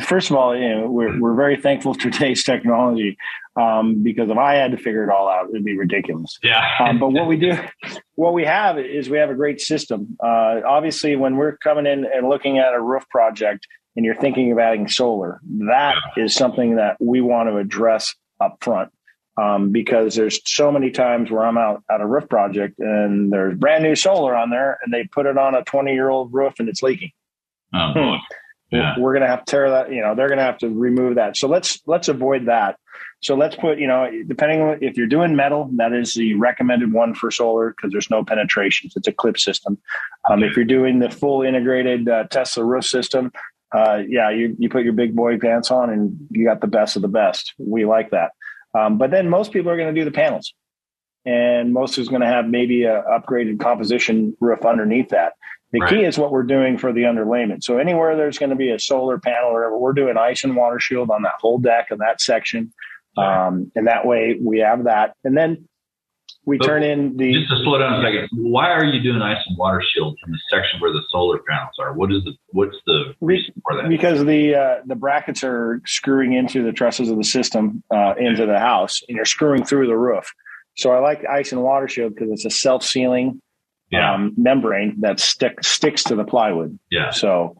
[0.01, 3.17] first of all, you know, we're we're very thankful for today's technology
[3.59, 6.39] um, because if I had to figure it all out, it'd be ridiculous.
[6.43, 6.65] Yeah.
[6.79, 7.59] um, but what we do,
[8.15, 10.17] what we have is we have a great system.
[10.23, 13.67] Uh, obviously, when we're coming in and looking at a roof project,
[13.97, 16.25] and you're thinking of adding solar, that yeah.
[16.25, 18.93] is something that we want to address up front.
[19.37, 23.57] Um, because there's so many times where I'm out at a roof project and there's
[23.57, 26.55] brand new solar on there and they put it on a 20 year old roof
[26.59, 27.13] and it's leaking.
[27.73, 27.93] Oh.
[27.93, 28.17] Hmm
[28.71, 28.95] Yeah.
[28.99, 29.93] We're going to have to tear that.
[29.93, 31.37] You know, they're going to have to remove that.
[31.37, 32.77] So let's let's avoid that.
[33.21, 36.93] So let's put, you know, depending on if you're doing metal, that is the recommended
[36.93, 38.95] one for solar because there's no penetrations.
[38.95, 39.79] It's a clip system.
[40.31, 43.33] Um, if you're doing the full integrated uh, Tesla roof system,
[43.77, 46.95] uh, yeah, you, you put your big boy pants on and you got the best
[46.95, 47.55] of the best.
[47.59, 48.31] We like that.
[48.73, 50.55] Um, but then most people are going to do the panels
[51.25, 55.33] and most is going to have maybe a upgraded composition roof underneath that.
[55.73, 55.91] The Right.
[55.91, 57.63] key is what we're doing for the underlayment.
[57.63, 60.57] So anywhere there's going to be a solar panel or whatever, we're doing ice and
[60.57, 62.73] water shield on that whole deck of that section.
[63.19, 65.15] Um, and that way we have that.
[65.25, 65.69] And then
[66.47, 69.21] we But turn in the, Just to slow down a second, why are you doing
[69.21, 71.93] ice and water shield in the section where the solar panels are?
[71.93, 73.89] What is the what's the reason for that?
[73.89, 78.47] because the uh, the brackets are screwing into the trusses of the system uh, into
[78.47, 80.33] the house, and you're screwing through the roof.
[80.77, 83.43] So I like ice and water shield because it's a self sealing
[83.91, 86.79] Yeah, um, membrane that stick, sticks to the plywood.
[86.91, 87.11] yeah.
[87.11, 87.57] So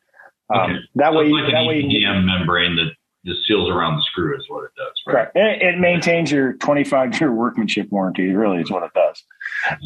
[0.55, 0.79] um, Okay.
[0.95, 2.91] that So way, like that way, you can get- EPDM membrane that
[3.27, 4.93] just seals around the screw is what it does.
[5.07, 5.13] Right?
[5.33, 5.37] correct.
[5.37, 8.31] It, it maintains your 25 year workmanship warranty.
[8.31, 9.23] Really, is what it does.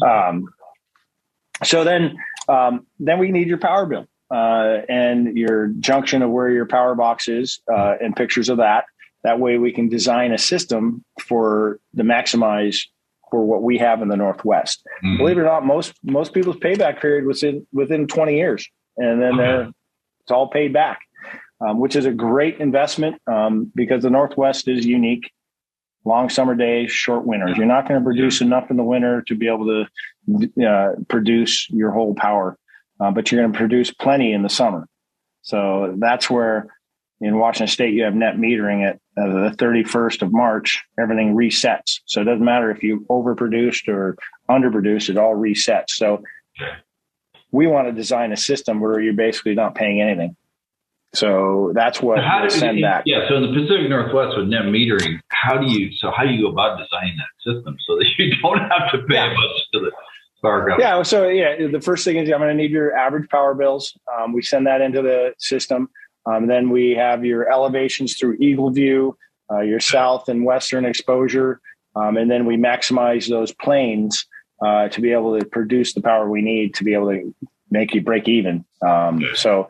[0.07, 0.45] Um,
[1.63, 2.15] so then,
[2.49, 6.95] um, then we need your power bill uh, and your junction of where your power
[6.95, 8.85] box is, uh, and pictures of that.
[9.23, 12.77] That way, we can design a system for the maximize
[13.31, 14.85] for what we have in the Northwest.
[15.03, 15.17] Mhm.
[15.17, 18.67] Believe it or not, most most people's payback period was in within 20 years,
[18.97, 19.37] and then Okay.
[19.43, 19.71] they're
[20.21, 20.99] it's all paid back,
[21.65, 25.31] um, which is a great investment um, because the Northwest is unique.
[26.05, 27.55] Long summer days, short winters.
[27.55, 29.87] You're not going to produce enough in the winter to be able
[30.27, 32.57] to uh, produce your whole power,
[32.99, 34.87] uh, but you're going to produce plenty in the summer.
[35.43, 36.67] So that's where
[37.21, 40.83] in Washington State you have net metering at uh, the 31st of March.
[40.99, 44.17] Everything resets, so it doesn't matter if you overproduced or
[44.49, 45.91] underproduced; it all resets.
[45.91, 46.21] So
[47.51, 50.35] we want to design a system where you're basically not paying anything.
[51.15, 53.03] So that's what So how send you, back.
[53.05, 56.31] Yeah, so in the Pacific Northwest with net metering, how do you so how do
[56.31, 59.27] you go about designing that system so that you don't have to pay Yeah.
[59.33, 59.91] much to the
[60.41, 60.83] power company?
[60.83, 61.03] Yeah.
[61.03, 63.97] So yeah, the first thing is I'm going to need your average power bills.
[64.17, 65.89] Um, we send that into the system.
[66.25, 69.13] Um, then we have your elevations through EagleView,
[69.51, 71.59] uh, your south and western exposure,
[71.95, 74.25] um, and then we maximize those planes
[74.65, 77.35] uh, to be able to produce the power we need to be able to
[77.69, 78.63] make you break even.
[78.87, 79.67] Um, so,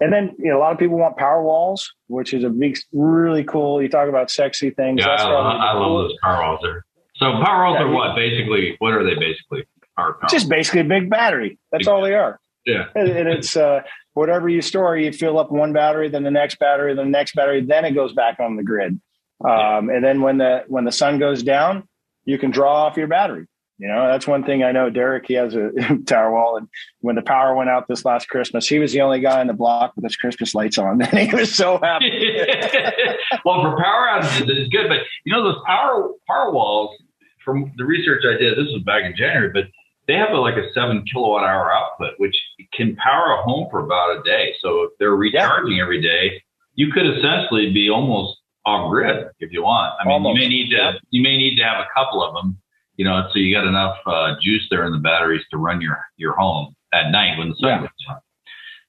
[0.00, 2.76] and then you know a lot of people want power walls, which is a big,
[2.92, 3.82] really cool.
[3.82, 5.00] You talk about sexy things.
[5.04, 6.84] Yeah, I, probably the I love those power walls there.
[7.16, 8.14] So power walls Yeah, are what?
[8.16, 9.64] Basically, what are they basically?
[9.96, 10.28] Power power.
[10.28, 11.58] Just basically a big battery.
[11.72, 12.38] That's Big- all they are.
[12.66, 12.84] yeah.
[12.94, 13.80] and and it's uh,
[14.14, 17.34] whatever you store, you fill up one battery, then the next battery, then the next
[17.34, 19.00] battery, then it goes back on the grid.
[19.44, 21.88] Um, and then when the when the sun goes down,
[22.24, 23.46] you can draw off your battery.
[23.78, 24.88] You know, that's one thing I know.
[24.88, 25.70] Derek, he has a
[26.06, 26.68] power wall, and
[27.00, 29.52] when the power went out this last Christmas, he was the only guy in the
[29.52, 32.10] block with his Christmas lights on, and he was so happy.
[33.44, 36.96] well, for power outages, it's good, but you know those power power walls.
[37.44, 39.66] From the research I did, this was back in January, but
[40.08, 42.36] they have a, like a seven kilowatt hour output, which
[42.72, 44.52] can power a home for about a day.
[44.60, 46.42] So if they're recharging every day,
[46.74, 49.94] you could essentially be almost off grid if you want.
[50.00, 50.34] I mean, Almost.
[50.34, 52.58] you may need to you may need to have a couple of them,
[52.96, 55.98] you know, so you got enough uh, juice there in the batteries to run your
[56.16, 57.80] your home at night when the sun Yeah.
[57.80, 58.18] goes down.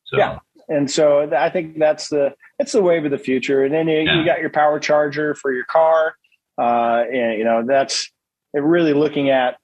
[0.05, 0.39] So Yeah.
[0.69, 3.63] And so I think that's the it's the wave of the future.
[3.63, 4.19] And then you, Yeah.
[4.19, 6.15] you got your power charger for your car,
[6.57, 8.11] uh, and you know that's
[8.53, 9.57] really looking at.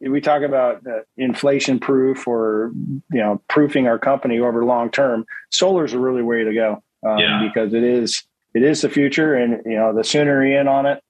[0.00, 2.72] We talk about uh, inflation proof or
[3.12, 5.24] you know proofing our company over long term.
[5.50, 7.42] Solar is a really way to go um, Yeah.
[7.46, 8.22] because it is
[8.54, 11.02] it is the future, and you know the sooner you're in on it,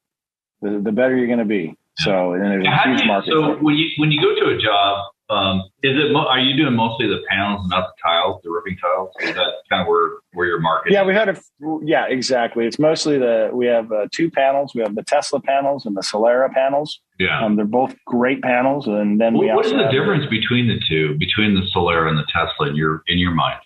[0.62, 1.76] the, the better you're going to be.
[1.98, 3.30] So and there's a huge you- market.
[3.30, 6.74] So when you when you go to a job, um, is it are you doing
[6.74, 9.10] mostly the panels and not the tiles, the roofing tiles?
[9.20, 10.92] Is that kind of where where your market?
[10.92, 11.06] Yeah, is?
[11.08, 11.36] we had a
[11.84, 12.66] yeah, exactly.
[12.66, 14.74] It's mostly the we have uh, two panels.
[14.74, 17.00] We have the Tesla panels and the Solera panels.
[17.18, 17.44] yeah.
[17.44, 20.80] Um, they're both great panels, and then we What, what is the difference between the
[20.88, 23.60] two, between the Solera and the Tesla in your in your mind?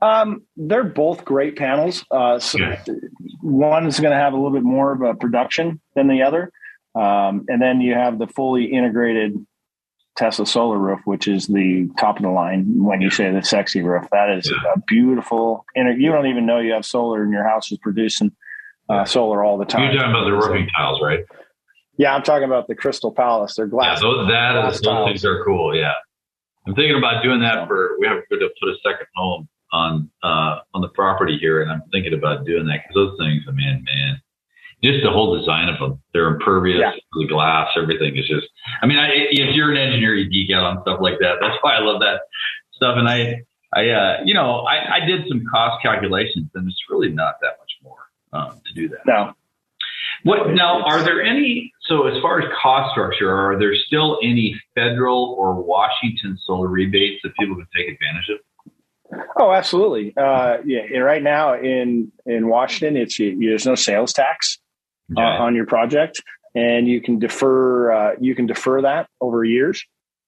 [0.00, 2.04] Um, they're both great panels.
[2.10, 2.82] Uh, so Yeah.
[3.40, 6.50] One is going to have a little bit more of a production than the other,
[6.94, 9.34] um, and then you have the fully integrated
[10.16, 12.82] Tesla solar roof, which is the top of the line.
[12.84, 14.72] When you say the sexy roof, that is Yeah.
[14.76, 15.64] a beautiful.
[15.74, 18.32] And you don't even know you have solar, and your house is producing
[18.90, 19.84] uh, solar all the time.
[19.90, 21.20] You're talking about the So- roofing tiles, right?
[21.96, 23.54] Yeah, I'm talking about the Crystal Palace.
[23.56, 24.02] They're glass.
[24.02, 25.74] Yeah, those that glass is, those things are cool.
[25.76, 25.92] Yeah,
[26.66, 27.96] I'm thinking about doing that for.
[28.00, 28.24] We have to
[28.60, 32.66] put a second home on uh on the property here, and I'm thinking about doing
[32.66, 34.20] that because those things, I mean, man,
[34.82, 36.02] just the whole design of them.
[36.12, 36.90] They're impervious Yeah.
[36.92, 37.68] to the glass.
[37.76, 38.46] Everything is just.
[38.82, 41.36] I mean, I, if you're an engineer, you geek out on stuff like that.
[41.40, 42.20] That's why I love that
[42.74, 42.96] stuff.
[42.98, 43.42] And I
[43.74, 47.56] I, uh, you know, I, I did some cost calculations, and it's really not that
[47.58, 47.96] much more
[48.32, 48.98] um, to do that.
[49.06, 49.32] No.
[50.24, 50.82] What now?
[50.82, 51.72] Are there any?
[51.82, 57.20] So, as far as cost structure, are there still any federal or Washington solar rebates
[57.24, 58.38] that people can take advantage of?
[59.36, 60.14] Oh, absolutely.
[60.16, 64.58] Uh, yeah, right now in in Washington, it's there's no sales tax
[65.16, 65.36] uh, okay.
[65.38, 66.22] uh, on your project,
[66.54, 69.84] and you can defer uh, you can defer that over years.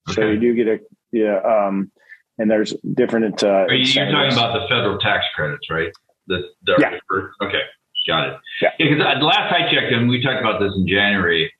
[0.09, 0.21] Okay.
[0.21, 0.79] So you do get a
[1.11, 1.39] yeah.
[1.39, 1.91] Um,
[2.37, 3.43] and there's different.
[3.43, 5.91] Uh, Are you, you're talking about the federal tax credits, right?
[6.27, 6.97] The, the yeah.
[7.41, 7.61] Okay,
[8.07, 8.39] got it.
[8.61, 8.69] Yeah.
[8.77, 11.51] Because yeah, the last I checked, and we talked about this in January,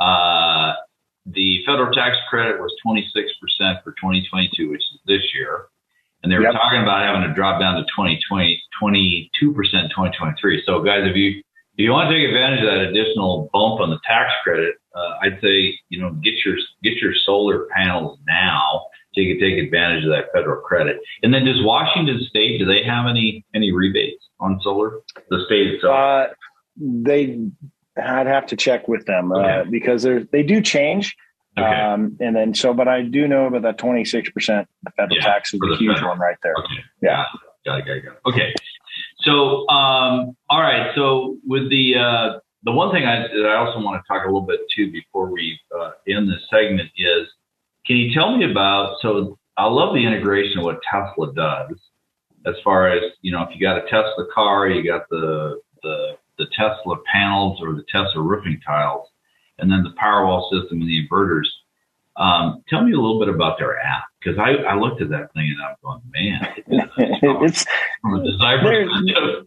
[0.00, 0.72] uh,
[1.26, 5.66] the federal tax credit was 26% for 2022, which is this year.
[6.22, 6.52] And they were yep.
[6.52, 10.62] talking about having to drop down to 2020, 22% in 2023.
[10.64, 11.42] So, guys, if you
[11.76, 15.18] if you want to take advantage of that additional bump on the tax credit, uh,
[15.22, 19.64] I'd say you know get your get your solar panels now so you can take
[19.64, 20.98] advantage of that federal credit.
[21.22, 24.98] And then does Washington State, do they have any, any rebates on solar?
[25.30, 25.94] The state itself?
[25.94, 26.26] Uh,
[26.76, 27.38] they,
[27.96, 29.70] I'd have to check with them uh, okay.
[29.70, 31.16] because they do change.
[31.56, 31.64] Okay.
[31.64, 34.32] Um, and then so, but I do know about that 26%
[34.96, 36.10] federal yeah, tax is a huge federal.
[36.10, 36.54] one right there.
[36.58, 36.82] Okay.
[37.00, 37.24] Yeah.
[37.64, 38.20] Got it, got it, got it.
[38.26, 38.54] Okay.
[39.24, 40.92] So, um, all right.
[40.94, 44.46] So with the, uh, the one thing I, I also want to talk a little
[44.46, 47.28] bit too before we uh, end this segment is
[47.86, 48.96] can you tell me about?
[49.02, 51.76] So I love the integration of what Tesla does,
[52.46, 56.16] as far as you know, if you got a Tesla car, you got the the
[56.38, 59.06] the Tesla panels or the Tesla roofing tiles,
[59.58, 61.46] and then the Powerwall system and the inverters.
[62.16, 65.32] Um, tell me a little bit about their app because I, I looked at that
[65.34, 66.48] thing and I'm going, man,
[67.44, 67.64] it's
[68.04, 69.44] a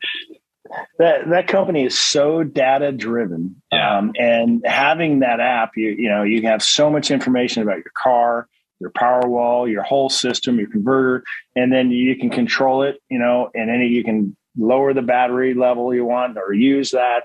[0.99, 3.97] that that company is so data driven yeah.
[3.97, 7.91] um, and having that app you you know you have so much information about your
[7.95, 8.47] car
[8.79, 11.23] your power wall your whole system your converter
[11.55, 15.53] and then you can control it you know and then you can lower the battery
[15.53, 17.23] level you want or use that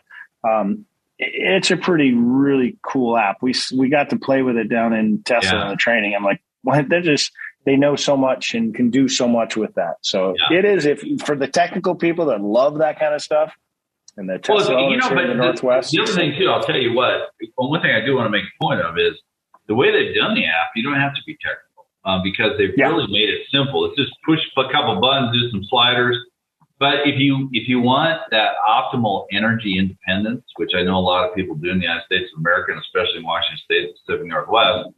[0.48, 0.84] um,
[1.18, 5.22] it's a pretty really cool app we we got to play with it down in
[5.24, 5.64] tesla yeah.
[5.64, 7.30] in the training i'm like they're just
[7.64, 9.96] they know so much and can do so much with that.
[10.02, 10.58] So yeah.
[10.58, 13.52] it is if for the technical people that love that kind of stuff
[14.16, 15.90] and the Tesla well, you know, but the, Northwest.
[15.90, 17.30] The other thing too, I'll tell you what.
[17.56, 19.14] Well, one thing I do want to make a point of is
[19.68, 20.70] the way they've done the app.
[20.74, 22.88] You don't have to be technical uh, because they've yeah.
[22.88, 23.86] really made it simple.
[23.86, 26.18] It's just push a couple buttons, do some sliders.
[26.78, 31.28] But if you if you want that optimal energy independence, which I know a lot
[31.28, 34.26] of people do in the United States of America, and especially in Washington State, Pacific
[34.26, 34.90] Northwest,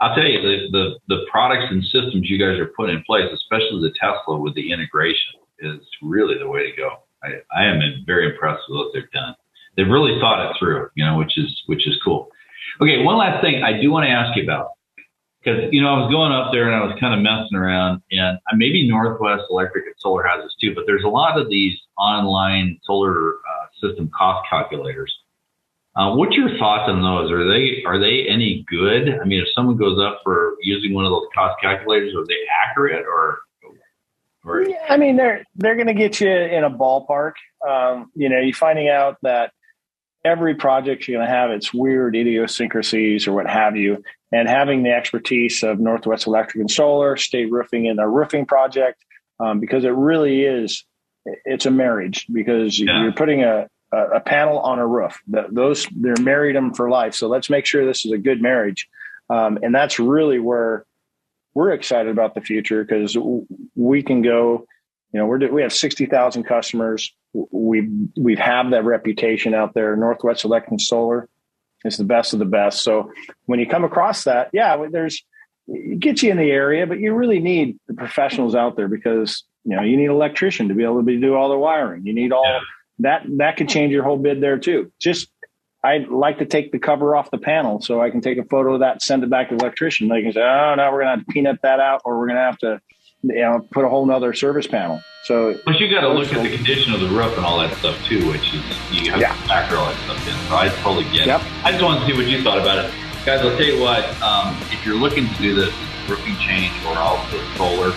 [0.00, 3.26] I'll tell you the, the the products and systems you guys are putting in place,
[3.32, 6.90] especially the Tesla with the integration, is really the way to go.
[7.22, 9.34] I, I am very impressed with what they've done.
[9.76, 12.28] They've really thought it through, you know, which is which is cool.
[12.80, 14.70] Okay, one last thing I do want to ask you about
[15.42, 18.02] because you know I was going up there and I was kind of messing around,
[18.10, 21.76] and maybe Northwest Electric and Solar has this too, but there's a lot of these
[21.96, 25.12] online solar uh, system cost calculators
[25.98, 27.30] uh, what's your thoughts on those?
[27.32, 29.18] Are they are they any good?
[29.20, 32.36] I mean, if someone goes up for using one of those cost calculators, are they
[32.64, 33.40] accurate or?
[34.44, 34.62] or...
[34.62, 37.32] Yeah, I mean, they're they're going to get you in a ballpark.
[37.68, 39.50] Um, you know, you're finding out that
[40.24, 44.84] every project you're going to have its weird idiosyncrasies or what have you, and having
[44.84, 49.04] the expertise of Northwest Electric and Solar, State Roofing, in a roofing project,
[49.40, 50.84] um, because it really is
[51.24, 53.02] it's a marriage because yeah.
[53.02, 55.20] you're putting a a, a panel on a roof.
[55.28, 57.14] The, those they're married them for life.
[57.14, 58.88] So let's make sure this is a good marriage,
[59.30, 60.84] um, and that's really where
[61.54, 63.16] we're excited about the future because
[63.74, 64.66] we can go.
[65.12, 67.12] You know, we're we have sixty thousand customers.
[67.32, 69.96] We we have that reputation out there.
[69.96, 71.28] Northwest Electric Solar
[71.84, 72.82] is the best of the best.
[72.82, 73.10] So
[73.46, 75.24] when you come across that, yeah, there's
[75.68, 79.44] it gets you in the area, but you really need the professionals out there because
[79.64, 82.06] you know you need an electrician to be able to do all the wiring.
[82.06, 82.60] You need all
[83.00, 84.92] that that could change your whole bid there too.
[84.98, 85.28] Just
[85.84, 88.74] I'd like to take the cover off the panel so I can take a photo
[88.74, 90.08] of that, send it back to the electrician.
[90.08, 92.26] They can say, oh, now we're going to have to peanut that out, or we're
[92.26, 92.80] going to have to,
[93.22, 95.00] you know, put a whole nother service panel.
[95.22, 97.76] So, but you got to look at the condition of the roof and all that
[97.76, 99.34] stuff too, which is you have yeah.
[99.34, 100.48] to factor all that stuff in.
[100.48, 101.40] So I totally get yep.
[101.40, 101.46] it.
[101.64, 102.92] I just wanted to see what you thought about it,
[103.24, 103.40] guys.
[103.40, 104.04] I'll tell you what.
[104.20, 105.72] Um, if you're looking to do this
[106.08, 107.94] roofing change or also solar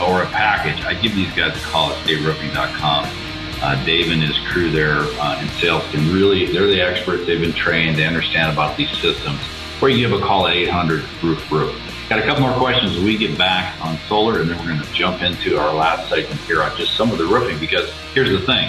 [0.00, 3.31] or a package, I give these guys a call at stateroofing.com
[3.62, 7.26] uh, Dave and his crew there uh, in sales can really, they're the experts.
[7.26, 7.96] They've been trained.
[7.96, 9.40] They understand about these systems.
[9.80, 11.80] Or you give a call at 800 Roof Roof.
[12.08, 14.92] Got a couple more questions we get back on solar, and then we're going to
[14.92, 17.58] jump into our last segment here on just some of the roofing.
[17.58, 18.68] Because here's the thing: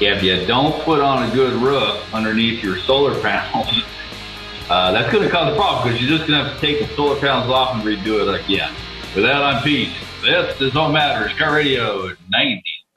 [0.00, 3.68] if you don't put on a good roof underneath your solar panels,
[4.70, 6.78] uh, that's going to cause a problem because you're just going to have to take
[6.78, 8.72] the solar panels off and redo it again.
[9.14, 9.90] With that, I'm Pete.
[10.22, 12.08] This is Home Matters, KIRO Radio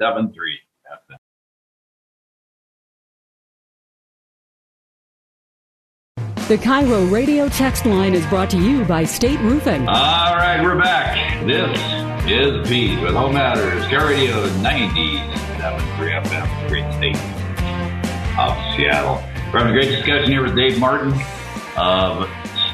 [0.01, 0.33] 97.3
[6.49, 9.87] The KIRO radio text line is brought to you by State Roofing.
[9.87, 11.45] All right, we're back.
[11.45, 11.77] This
[12.27, 17.15] is Pete with Home Matters, Radio 97.3 FM, great state
[18.39, 19.23] of Seattle.
[19.53, 21.13] We're having a great discussion here with Dave Martin
[21.77, 22.27] of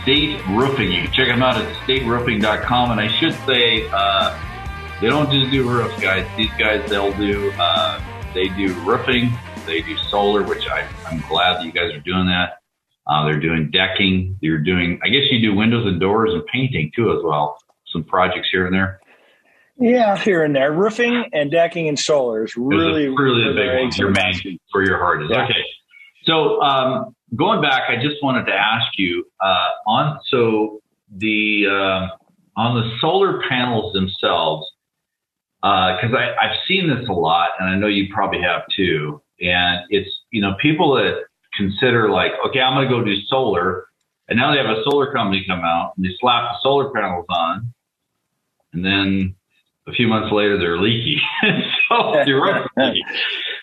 [0.04, 0.94] State Roofing.
[0.94, 2.92] You can check them out at stateroofing.com.
[2.92, 4.40] And I should say, uh,
[5.02, 6.26] they don't just do roofs, guys.
[6.38, 8.02] These guys, they'll do, uh,
[8.34, 9.34] they do roofing,
[9.66, 12.62] they do solar, which I, I'm glad that you guys are doing that.
[13.08, 14.38] Uh, they're doing decking.
[14.42, 17.58] You're doing, I guess you do windows and doors and painting too as well.
[17.92, 19.00] Some projects here and there.
[19.78, 20.72] Yeah, here and there.
[20.72, 23.92] Roofing and decking and solar is really, really a big one.
[23.98, 25.44] Your main for your heart is yeah.
[25.44, 25.64] okay.
[26.24, 30.82] So um, going back, I just wanted to ask you uh, on so
[31.16, 32.08] the uh,
[32.60, 34.66] on the solar panels themselves
[35.62, 39.22] because uh, I've seen this a lot, and I know you probably have too.
[39.42, 41.24] And it's you know people that
[41.58, 43.88] consider like, okay, I'm going to go do solar,
[44.28, 47.26] and now they have a solar company come out and they slap the solar panels
[47.30, 47.74] on,
[48.74, 49.36] and then
[49.88, 51.22] a few months later they're leaky.
[51.90, 52.68] so you're right.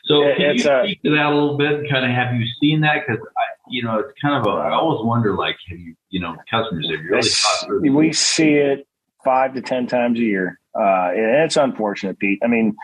[0.05, 1.89] So can it's you speak to that a little bit?
[1.91, 3.07] Kind of have you seen that?
[3.07, 4.57] Because I, you know, it's kind of a.
[4.57, 7.11] I always wonder, like, have you, you know, customers have you
[7.69, 7.91] really?
[7.91, 8.87] We see it
[9.25, 12.41] five to ten times a year, uh, and it's unfortunate, Pete.
[12.43, 12.77] I mean,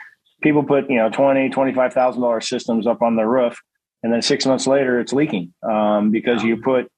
[0.42, 3.60] people put you know twenty, twenty five thousand dollar systems up on their roof,
[4.02, 6.88] and then six months later it's leaking um, because you put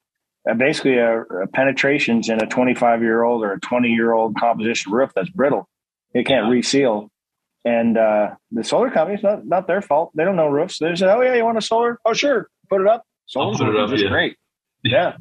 [0.48, 4.36] uh, basically a, a, penetrations in a 25 year old or a 20 year old
[4.38, 5.68] composition roof that's brittle.
[6.14, 6.52] It can't yeah.
[6.52, 7.10] reseal.
[7.64, 10.12] And uh, the solar company's not not their fault.
[10.14, 10.78] They don't know roofs.
[10.78, 11.98] They say, "Oh yeah, you want a solar?
[12.06, 13.04] Oh sure, put it up.
[13.26, 14.10] Solar's put it up, just yeah.
[14.10, 14.36] great."
[14.82, 15.12] Yeah.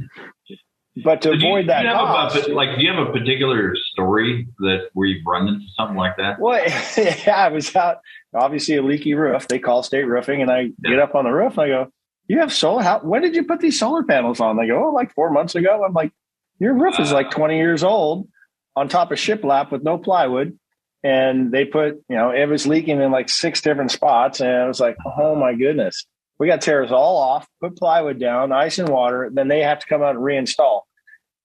[1.04, 3.76] But to so avoid you, that, you cost, a, like, do you have a particular
[3.92, 6.40] story that where you've run into something like that?
[6.40, 6.64] Well,
[6.98, 7.98] yeah, I was out.
[8.34, 9.48] Obviously, a leaky roof.
[9.48, 10.92] They call state roofing, and I yeah.
[10.92, 11.92] get up on the roof and I go,
[12.28, 12.84] "You have solar?
[12.84, 13.00] How?
[13.00, 15.84] When did you put these solar panels on?" They go, "Oh, like four months ago."
[15.86, 16.12] I'm like,
[16.60, 18.28] "Your roof is like 20 years old,
[18.76, 20.58] on top of shiplap with no plywood."
[21.02, 24.68] And they put, you know, it was leaking in like six different spots, and I
[24.68, 26.06] was like, "Oh my goodness."
[26.40, 29.30] We got tears all off, put plywood down, ice and water.
[29.30, 30.84] Then they have to come out and reinstall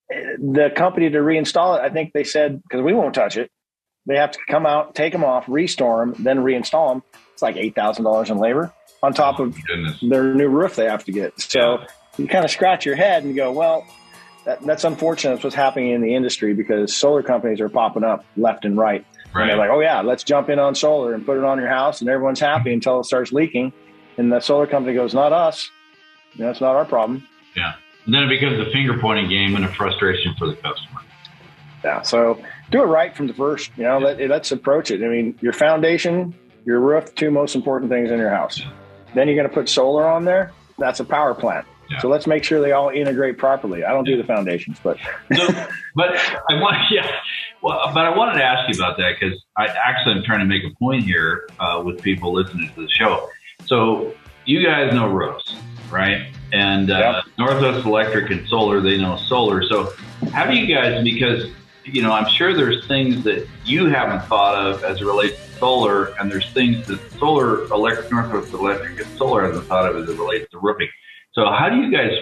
[0.08, 3.50] the company to reinstall it, I think they said because we won't touch it,
[4.06, 7.02] they have to come out, take them off, restore them, then reinstall them.
[7.32, 9.98] It's like eight thousand dollars in labor on top oh, of goodness.
[10.00, 11.40] their new roof they have to get.
[11.40, 11.86] So yeah.
[12.18, 13.86] you kind of scratch your head and go, well,
[14.44, 15.34] that, that's unfortunate.
[15.34, 19.04] That's what's happening in the industry because solar companies are popping up left and right.
[19.34, 19.42] right.
[19.42, 21.68] And they're like, oh yeah, let's jump in on solar and put it on your
[21.68, 23.72] house, and everyone's happy until it starts leaking,
[24.16, 25.70] and the solar company goes, not us.
[26.34, 27.26] You know, not our problem.
[27.56, 27.74] Yeah.
[28.04, 31.00] And then it becomes a finger pointing game and a frustration for the customer.
[31.82, 32.02] Yeah.
[32.02, 33.70] So do it right from the first.
[33.76, 35.02] You know, let, let's approach it.
[35.02, 36.34] I mean, your foundation,
[36.64, 38.60] your roof, two most important things in your house.
[38.60, 38.70] Yeah.
[39.14, 40.52] Then you're going to put solar on there.
[40.78, 41.66] That's a power plant.
[41.90, 42.00] Yeah.
[42.00, 43.84] So let's make sure they all integrate properly.
[43.84, 44.96] I don't do the foundations, but
[45.36, 45.46] so,
[45.94, 46.16] but
[46.48, 47.10] I want yeah.
[47.62, 50.46] Well, but I wanted to ask you about that because I actually am trying to
[50.46, 53.28] make a point here uh, with people listening to the show.
[53.66, 55.56] So you guys know roofs,
[55.90, 56.26] right?
[56.54, 57.24] And uh, yep.
[57.36, 59.64] Northwest Electric and Solar, they know solar.
[59.64, 59.92] So,
[60.32, 61.02] how do you guys?
[61.02, 61.50] Because
[61.84, 65.52] you know, I'm sure there's things that you haven't thought of as it relates to
[65.58, 70.08] solar, and there's things that Solar Electric, Northwest Electric, and Solar hasn't thought of as
[70.08, 70.88] it relates to roofing.
[71.32, 72.12] So, how do you guys?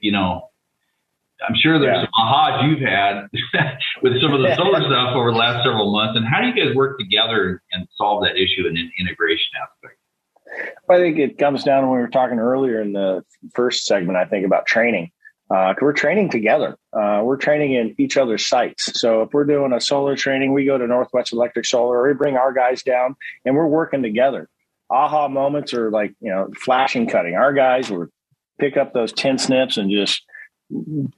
[0.00, 0.48] You know,
[1.46, 2.04] I'm sure there's yeah.
[2.04, 3.28] some ahas you've had
[4.02, 6.16] with some of the solar stuff over the last several months.
[6.16, 9.98] And how do you guys work together and solve that issue in an integration aspect?
[10.88, 13.24] I think it comes down when we were talking earlier in the
[13.54, 15.10] first segment, I think about training.
[15.50, 16.76] Uh, we're training together.
[16.92, 18.98] Uh, we're training in each other's sites.
[19.00, 22.14] So if we're doing a solar training, we go to Northwest Electric Solar, or we
[22.14, 24.48] bring our guys down, and we're working together.
[24.90, 27.34] Aha moments are like you know flashing cutting.
[27.34, 28.06] Our guys will
[28.58, 30.22] pick up those tin snips and just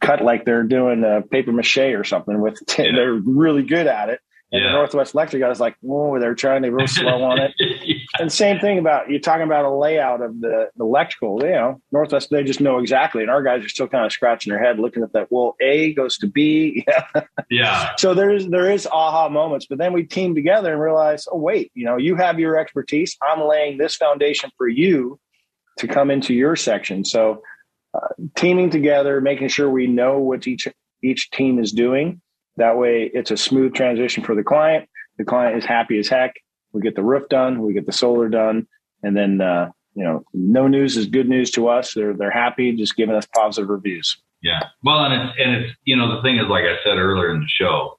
[0.00, 2.58] cut like they're doing a paper mache or something with.
[2.76, 4.20] They're really good at it.
[4.52, 4.68] And yeah.
[4.68, 7.96] the Northwest Electric guy was like, "Oh, they're trying to real slow on it." yeah.
[8.20, 11.42] And same thing about you're talking about a layout of the, the electrical.
[11.42, 14.52] You know, Northwest they just know exactly, and our guys are still kind of scratching
[14.52, 15.26] their head, looking at that.
[15.30, 16.86] Well, A goes to B.
[17.50, 17.90] yeah.
[17.96, 21.72] So there's there is aha moments, but then we team together and realize, oh wait,
[21.74, 23.16] you know, you have your expertise.
[23.22, 25.18] I'm laying this foundation for you
[25.78, 27.04] to come into your section.
[27.04, 27.42] So
[27.94, 30.68] uh, teaming together, making sure we know what each
[31.02, 32.20] each team is doing
[32.56, 34.88] that way, it's a smooth transition for the client.
[35.18, 36.34] The client is happy as heck.
[36.72, 38.66] We get the roof done, we get the solar done,
[39.02, 41.94] and then uh, you know, no news is good news to us.
[41.94, 44.16] They're they're happy, just giving us positive reviews.
[44.42, 44.60] Yeah.
[44.84, 47.40] Well, and it's and it's you know the thing is, like I said earlier in
[47.40, 47.98] the show,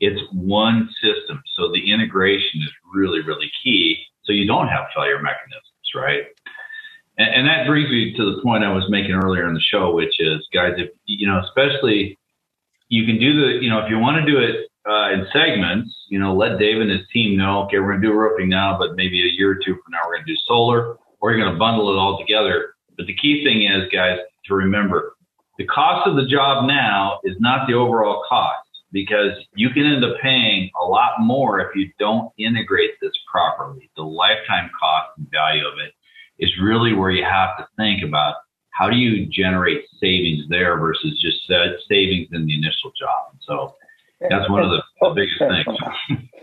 [0.00, 1.42] it's one system.
[1.56, 3.98] So the integration is really, really key.
[4.24, 6.24] So you don't have failure mechanisms, right?
[7.16, 9.94] And, and that brings me to the point I was making earlier in the show,
[9.94, 12.18] which is, guys, if you know, especially
[12.90, 15.94] you can do the, you know, if you want to do it uh, in segments,
[16.10, 18.76] you know, let Dave and his team know, okay, we're going to do roofing now,
[18.76, 21.40] but maybe a year or two from now, we're going to do solar, or you're
[21.40, 22.74] going to bundle it all together.
[22.96, 25.14] But the key thing is, guys, to remember
[25.56, 30.04] the cost of the job now is not the overall cost because you can end
[30.04, 33.90] up paying a lot more if you don't integrate this properly.
[33.96, 35.92] The lifetime cost and value of it
[36.42, 38.34] is really where you have to think about
[38.72, 41.46] how do you generate savings there versus just
[41.88, 43.36] savings in the initial job.
[43.40, 43.74] So
[44.28, 46.28] that's one of the, the biggest things.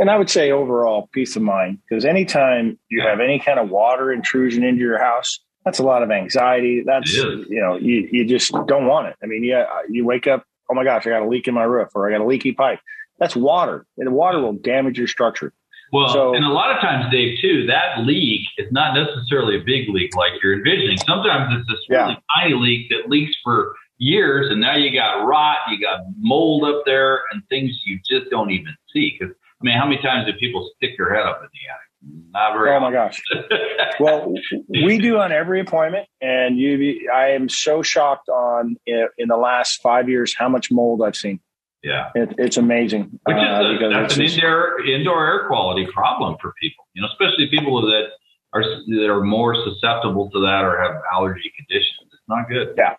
[0.00, 3.68] And I would say overall peace of mind because anytime you have any kind of
[3.68, 6.82] water intrusion into your house, that's a lot of anxiety.
[6.84, 9.16] That's you know you, you just don't want it.
[9.22, 11.64] I mean, yeah, you wake up oh my gosh, I got a leak in my
[11.64, 12.80] roof or I got a leaky pipe.
[13.18, 15.52] That's water, and the water will damage your structure.
[15.92, 19.62] Well, so, and a lot of times, Dave, too, that leak is not necessarily a
[19.62, 20.96] big leak like you're envisioning.
[21.06, 22.40] Sometimes it's this really yeah.
[22.40, 26.82] tiny leak that leaks for years, and now you got rot, you got mold up
[26.86, 29.16] there, and things you just don't even see.
[29.18, 32.32] Because I mean, how many times do people stick their head up in the attic?
[32.32, 32.74] Not very.
[32.74, 33.22] Oh my gosh.
[34.00, 34.34] well,
[34.70, 37.10] we do on every appointment, and you.
[37.14, 41.38] I am so shocked on in the last five years how much mold I've seen.
[41.82, 43.18] Yeah, it, it's amazing.
[43.24, 46.86] Which is uh, a, that's an indoor indoor air quality problem for people.
[46.94, 48.10] You know, especially people that
[48.52, 52.08] are that are more susceptible to that or have allergy conditions.
[52.12, 52.74] It's not good.
[52.76, 52.94] Yeah.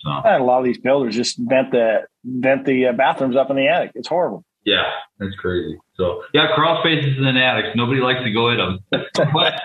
[0.00, 0.10] So.
[0.10, 3.56] And a lot of these builders just vent the vent the uh, bathrooms up in
[3.56, 3.92] the attic.
[3.96, 4.44] It's horrible.
[4.64, 4.84] Yeah,
[5.18, 5.76] that's crazy.
[5.94, 7.68] So yeah, crawl spaces in the attics.
[7.74, 8.78] Nobody likes to go in them.
[8.90, 9.02] but,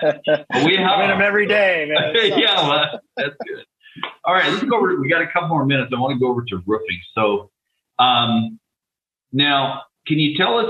[0.00, 2.14] but we have in them every day, man.
[2.38, 3.64] yeah, well, that's good.
[4.24, 5.00] All right, let's go over.
[5.00, 5.92] We got a couple more minutes.
[5.94, 6.98] I want to go over to roofing.
[7.14, 7.50] So
[7.98, 8.58] um,
[9.34, 10.68] now, can you tell us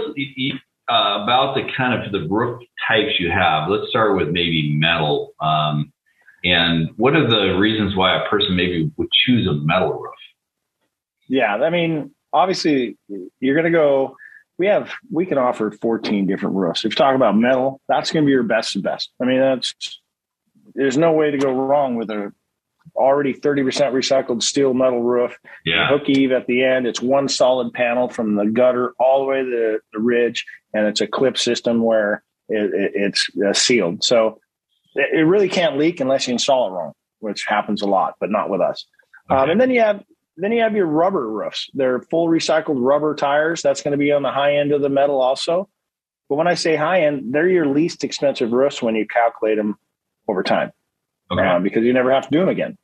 [0.88, 3.68] uh, about the kind of the roof types you have?
[3.68, 5.34] Let's start with maybe metal.
[5.40, 5.92] Um,
[6.42, 10.14] and what are the reasons why a person maybe would choose a metal roof?
[11.28, 12.96] Yeah, I mean, obviously,
[13.40, 14.16] you're going to go
[14.58, 16.84] we have we can offer 14 different roofs.
[16.84, 19.10] If you talk about metal, that's going to be your best of best.
[19.20, 19.74] I mean, that's
[20.74, 22.32] there's no way to go wrong with a
[22.96, 25.38] already 30% recycled steel metal roof.
[25.64, 25.88] Yeah.
[25.88, 26.86] Hook eave at the end.
[26.86, 30.86] It's one solid panel from the gutter all the way to the, the ridge, and
[30.86, 34.04] it's a clip system where it, it, it's uh, sealed.
[34.04, 34.40] So
[34.94, 38.30] it, it really can't leak unless you install it wrong, which happens a lot, but
[38.30, 38.86] not with us.
[39.28, 39.42] Um, okay.
[39.44, 40.04] Um, and then you have
[40.36, 41.70] then you have your rubber roofs.
[41.74, 43.62] They're full recycled rubber tires.
[43.62, 45.68] That's going to be on the high end of the metal also.
[46.28, 49.76] But when I say high end, they're your least expensive roofs when you calculate them
[50.26, 50.72] over time,
[51.30, 51.46] okay.
[51.46, 52.76] um, because you never have to do them again.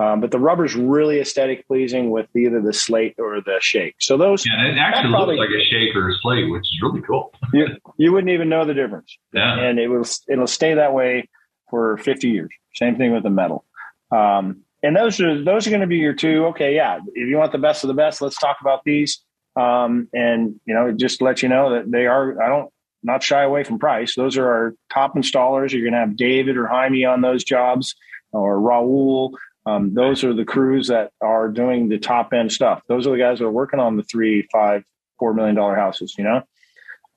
[0.00, 3.96] Um, but the rubber's really aesthetic pleasing with either the slate or the shake.
[3.98, 6.78] So those yeah, it actually probably, looks like a shake or a slate, which is
[6.82, 7.32] really cool.
[7.52, 9.18] you, you wouldn't even know the difference.
[9.32, 9.58] Yeah.
[9.58, 11.28] and it will it'll stay that way
[11.68, 12.50] for 50 years.
[12.74, 13.64] Same thing with the metal.
[14.12, 16.46] Um, and those are those are going to be your two.
[16.46, 16.98] Okay, yeah.
[17.14, 19.20] If you want the best of the best, let's talk about these.
[19.56, 22.40] Um, and you know, just to let you know that they are.
[22.40, 22.70] I don't
[23.02, 24.14] not shy away from price.
[24.14, 25.72] Those are our top installers.
[25.72, 27.94] You're going to have David or Jaime on those jobs,
[28.32, 29.32] or Raul.
[29.68, 32.82] Um, those are the crews that are doing the top end stuff.
[32.88, 34.84] Those are the guys that are working on the three, five,
[35.18, 36.14] four million dollar houses.
[36.16, 36.42] You know,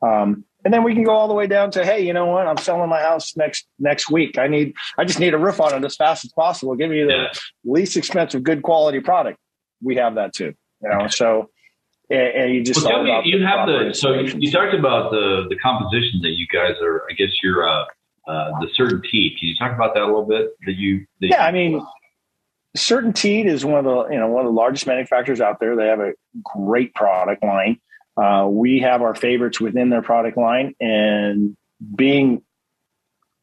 [0.01, 2.47] um, and then we can go all the way down to hey you know what?
[2.47, 4.37] I'm selling my house next next week.
[4.37, 6.75] I need i just need a roof on it as fast as possible.
[6.75, 7.27] Give me the yeah.
[7.63, 9.37] least expensive good quality product.
[9.81, 11.07] We have that too you know?
[11.07, 11.49] So
[12.09, 16.19] and, you just well, me, you have the so you talked about the the composition
[16.23, 17.85] that you guys are i guess you're uh,
[18.27, 21.43] uh the CertainTeed can you talk about that a little bit that you that yeah
[21.43, 21.81] you, i mean
[22.77, 25.87] CertainTeed is one of the you know one of the largest manufacturers out there they
[25.87, 26.13] have a
[26.43, 27.79] great product line
[28.17, 31.55] uh, we have our favorites within their product line, and
[31.95, 32.43] being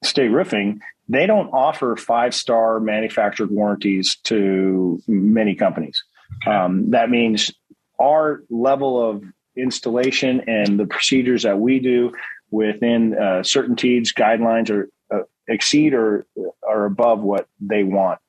[0.05, 6.05] State Roofing, they don't offer five star manufactured warranties to many companies.
[6.47, 7.53] Um, that means
[7.99, 9.25] our level of
[9.57, 12.13] installation and the procedures that we do
[12.51, 16.27] within uh, CertainTeed's guidelines are uh, exceed or
[16.67, 18.21] are above what they want.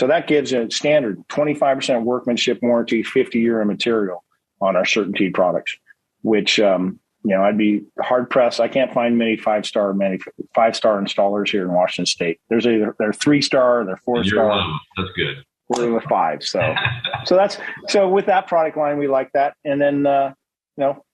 [0.00, 4.24] So that gives a standard 25% workmanship warranty, 50 year of material
[4.58, 5.76] on our CertainTeed products,
[6.22, 8.60] which um, you know I'd be hard pressed.
[8.60, 10.18] I can't find many five star many
[10.54, 12.40] five star installers here in Washington State.
[12.48, 14.80] There's either they're three star, they're 4 star.
[14.96, 15.44] That's good.
[15.68, 16.74] We're in the five, so
[17.26, 20.32] so that's so with that product line we like that, and then uh,
[20.78, 21.04] you know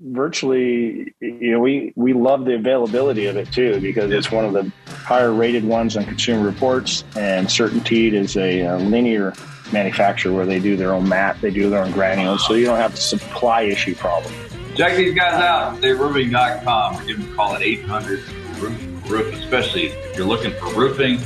[0.00, 4.52] virtually you know we we love the availability of it too because it's one of
[4.52, 9.32] the higher rated ones on consumer reports and certainteed is a, a linear
[9.72, 12.78] manufacturer where they do their own mat they do their own granules so you don't
[12.78, 14.34] have a supply issue problem.
[14.74, 15.80] Check these guys out.
[15.80, 18.18] Theyroofing.com or give them a call at 800
[18.58, 21.18] roof, roof especially if you're looking for roofing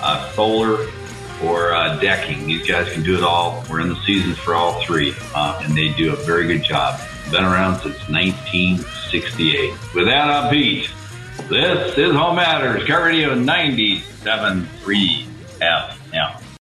[0.00, 0.88] uh, solar
[1.44, 2.46] or uh, decking.
[2.46, 3.62] These guys can do it all.
[3.68, 6.98] We're in the seasons for all three uh, and they do a very good job.
[7.30, 9.72] Been around since 1968.
[9.94, 10.88] Without a beat,
[11.48, 15.26] This is Home Matters, KIRO Radio 97.3
[15.60, 16.43] FM.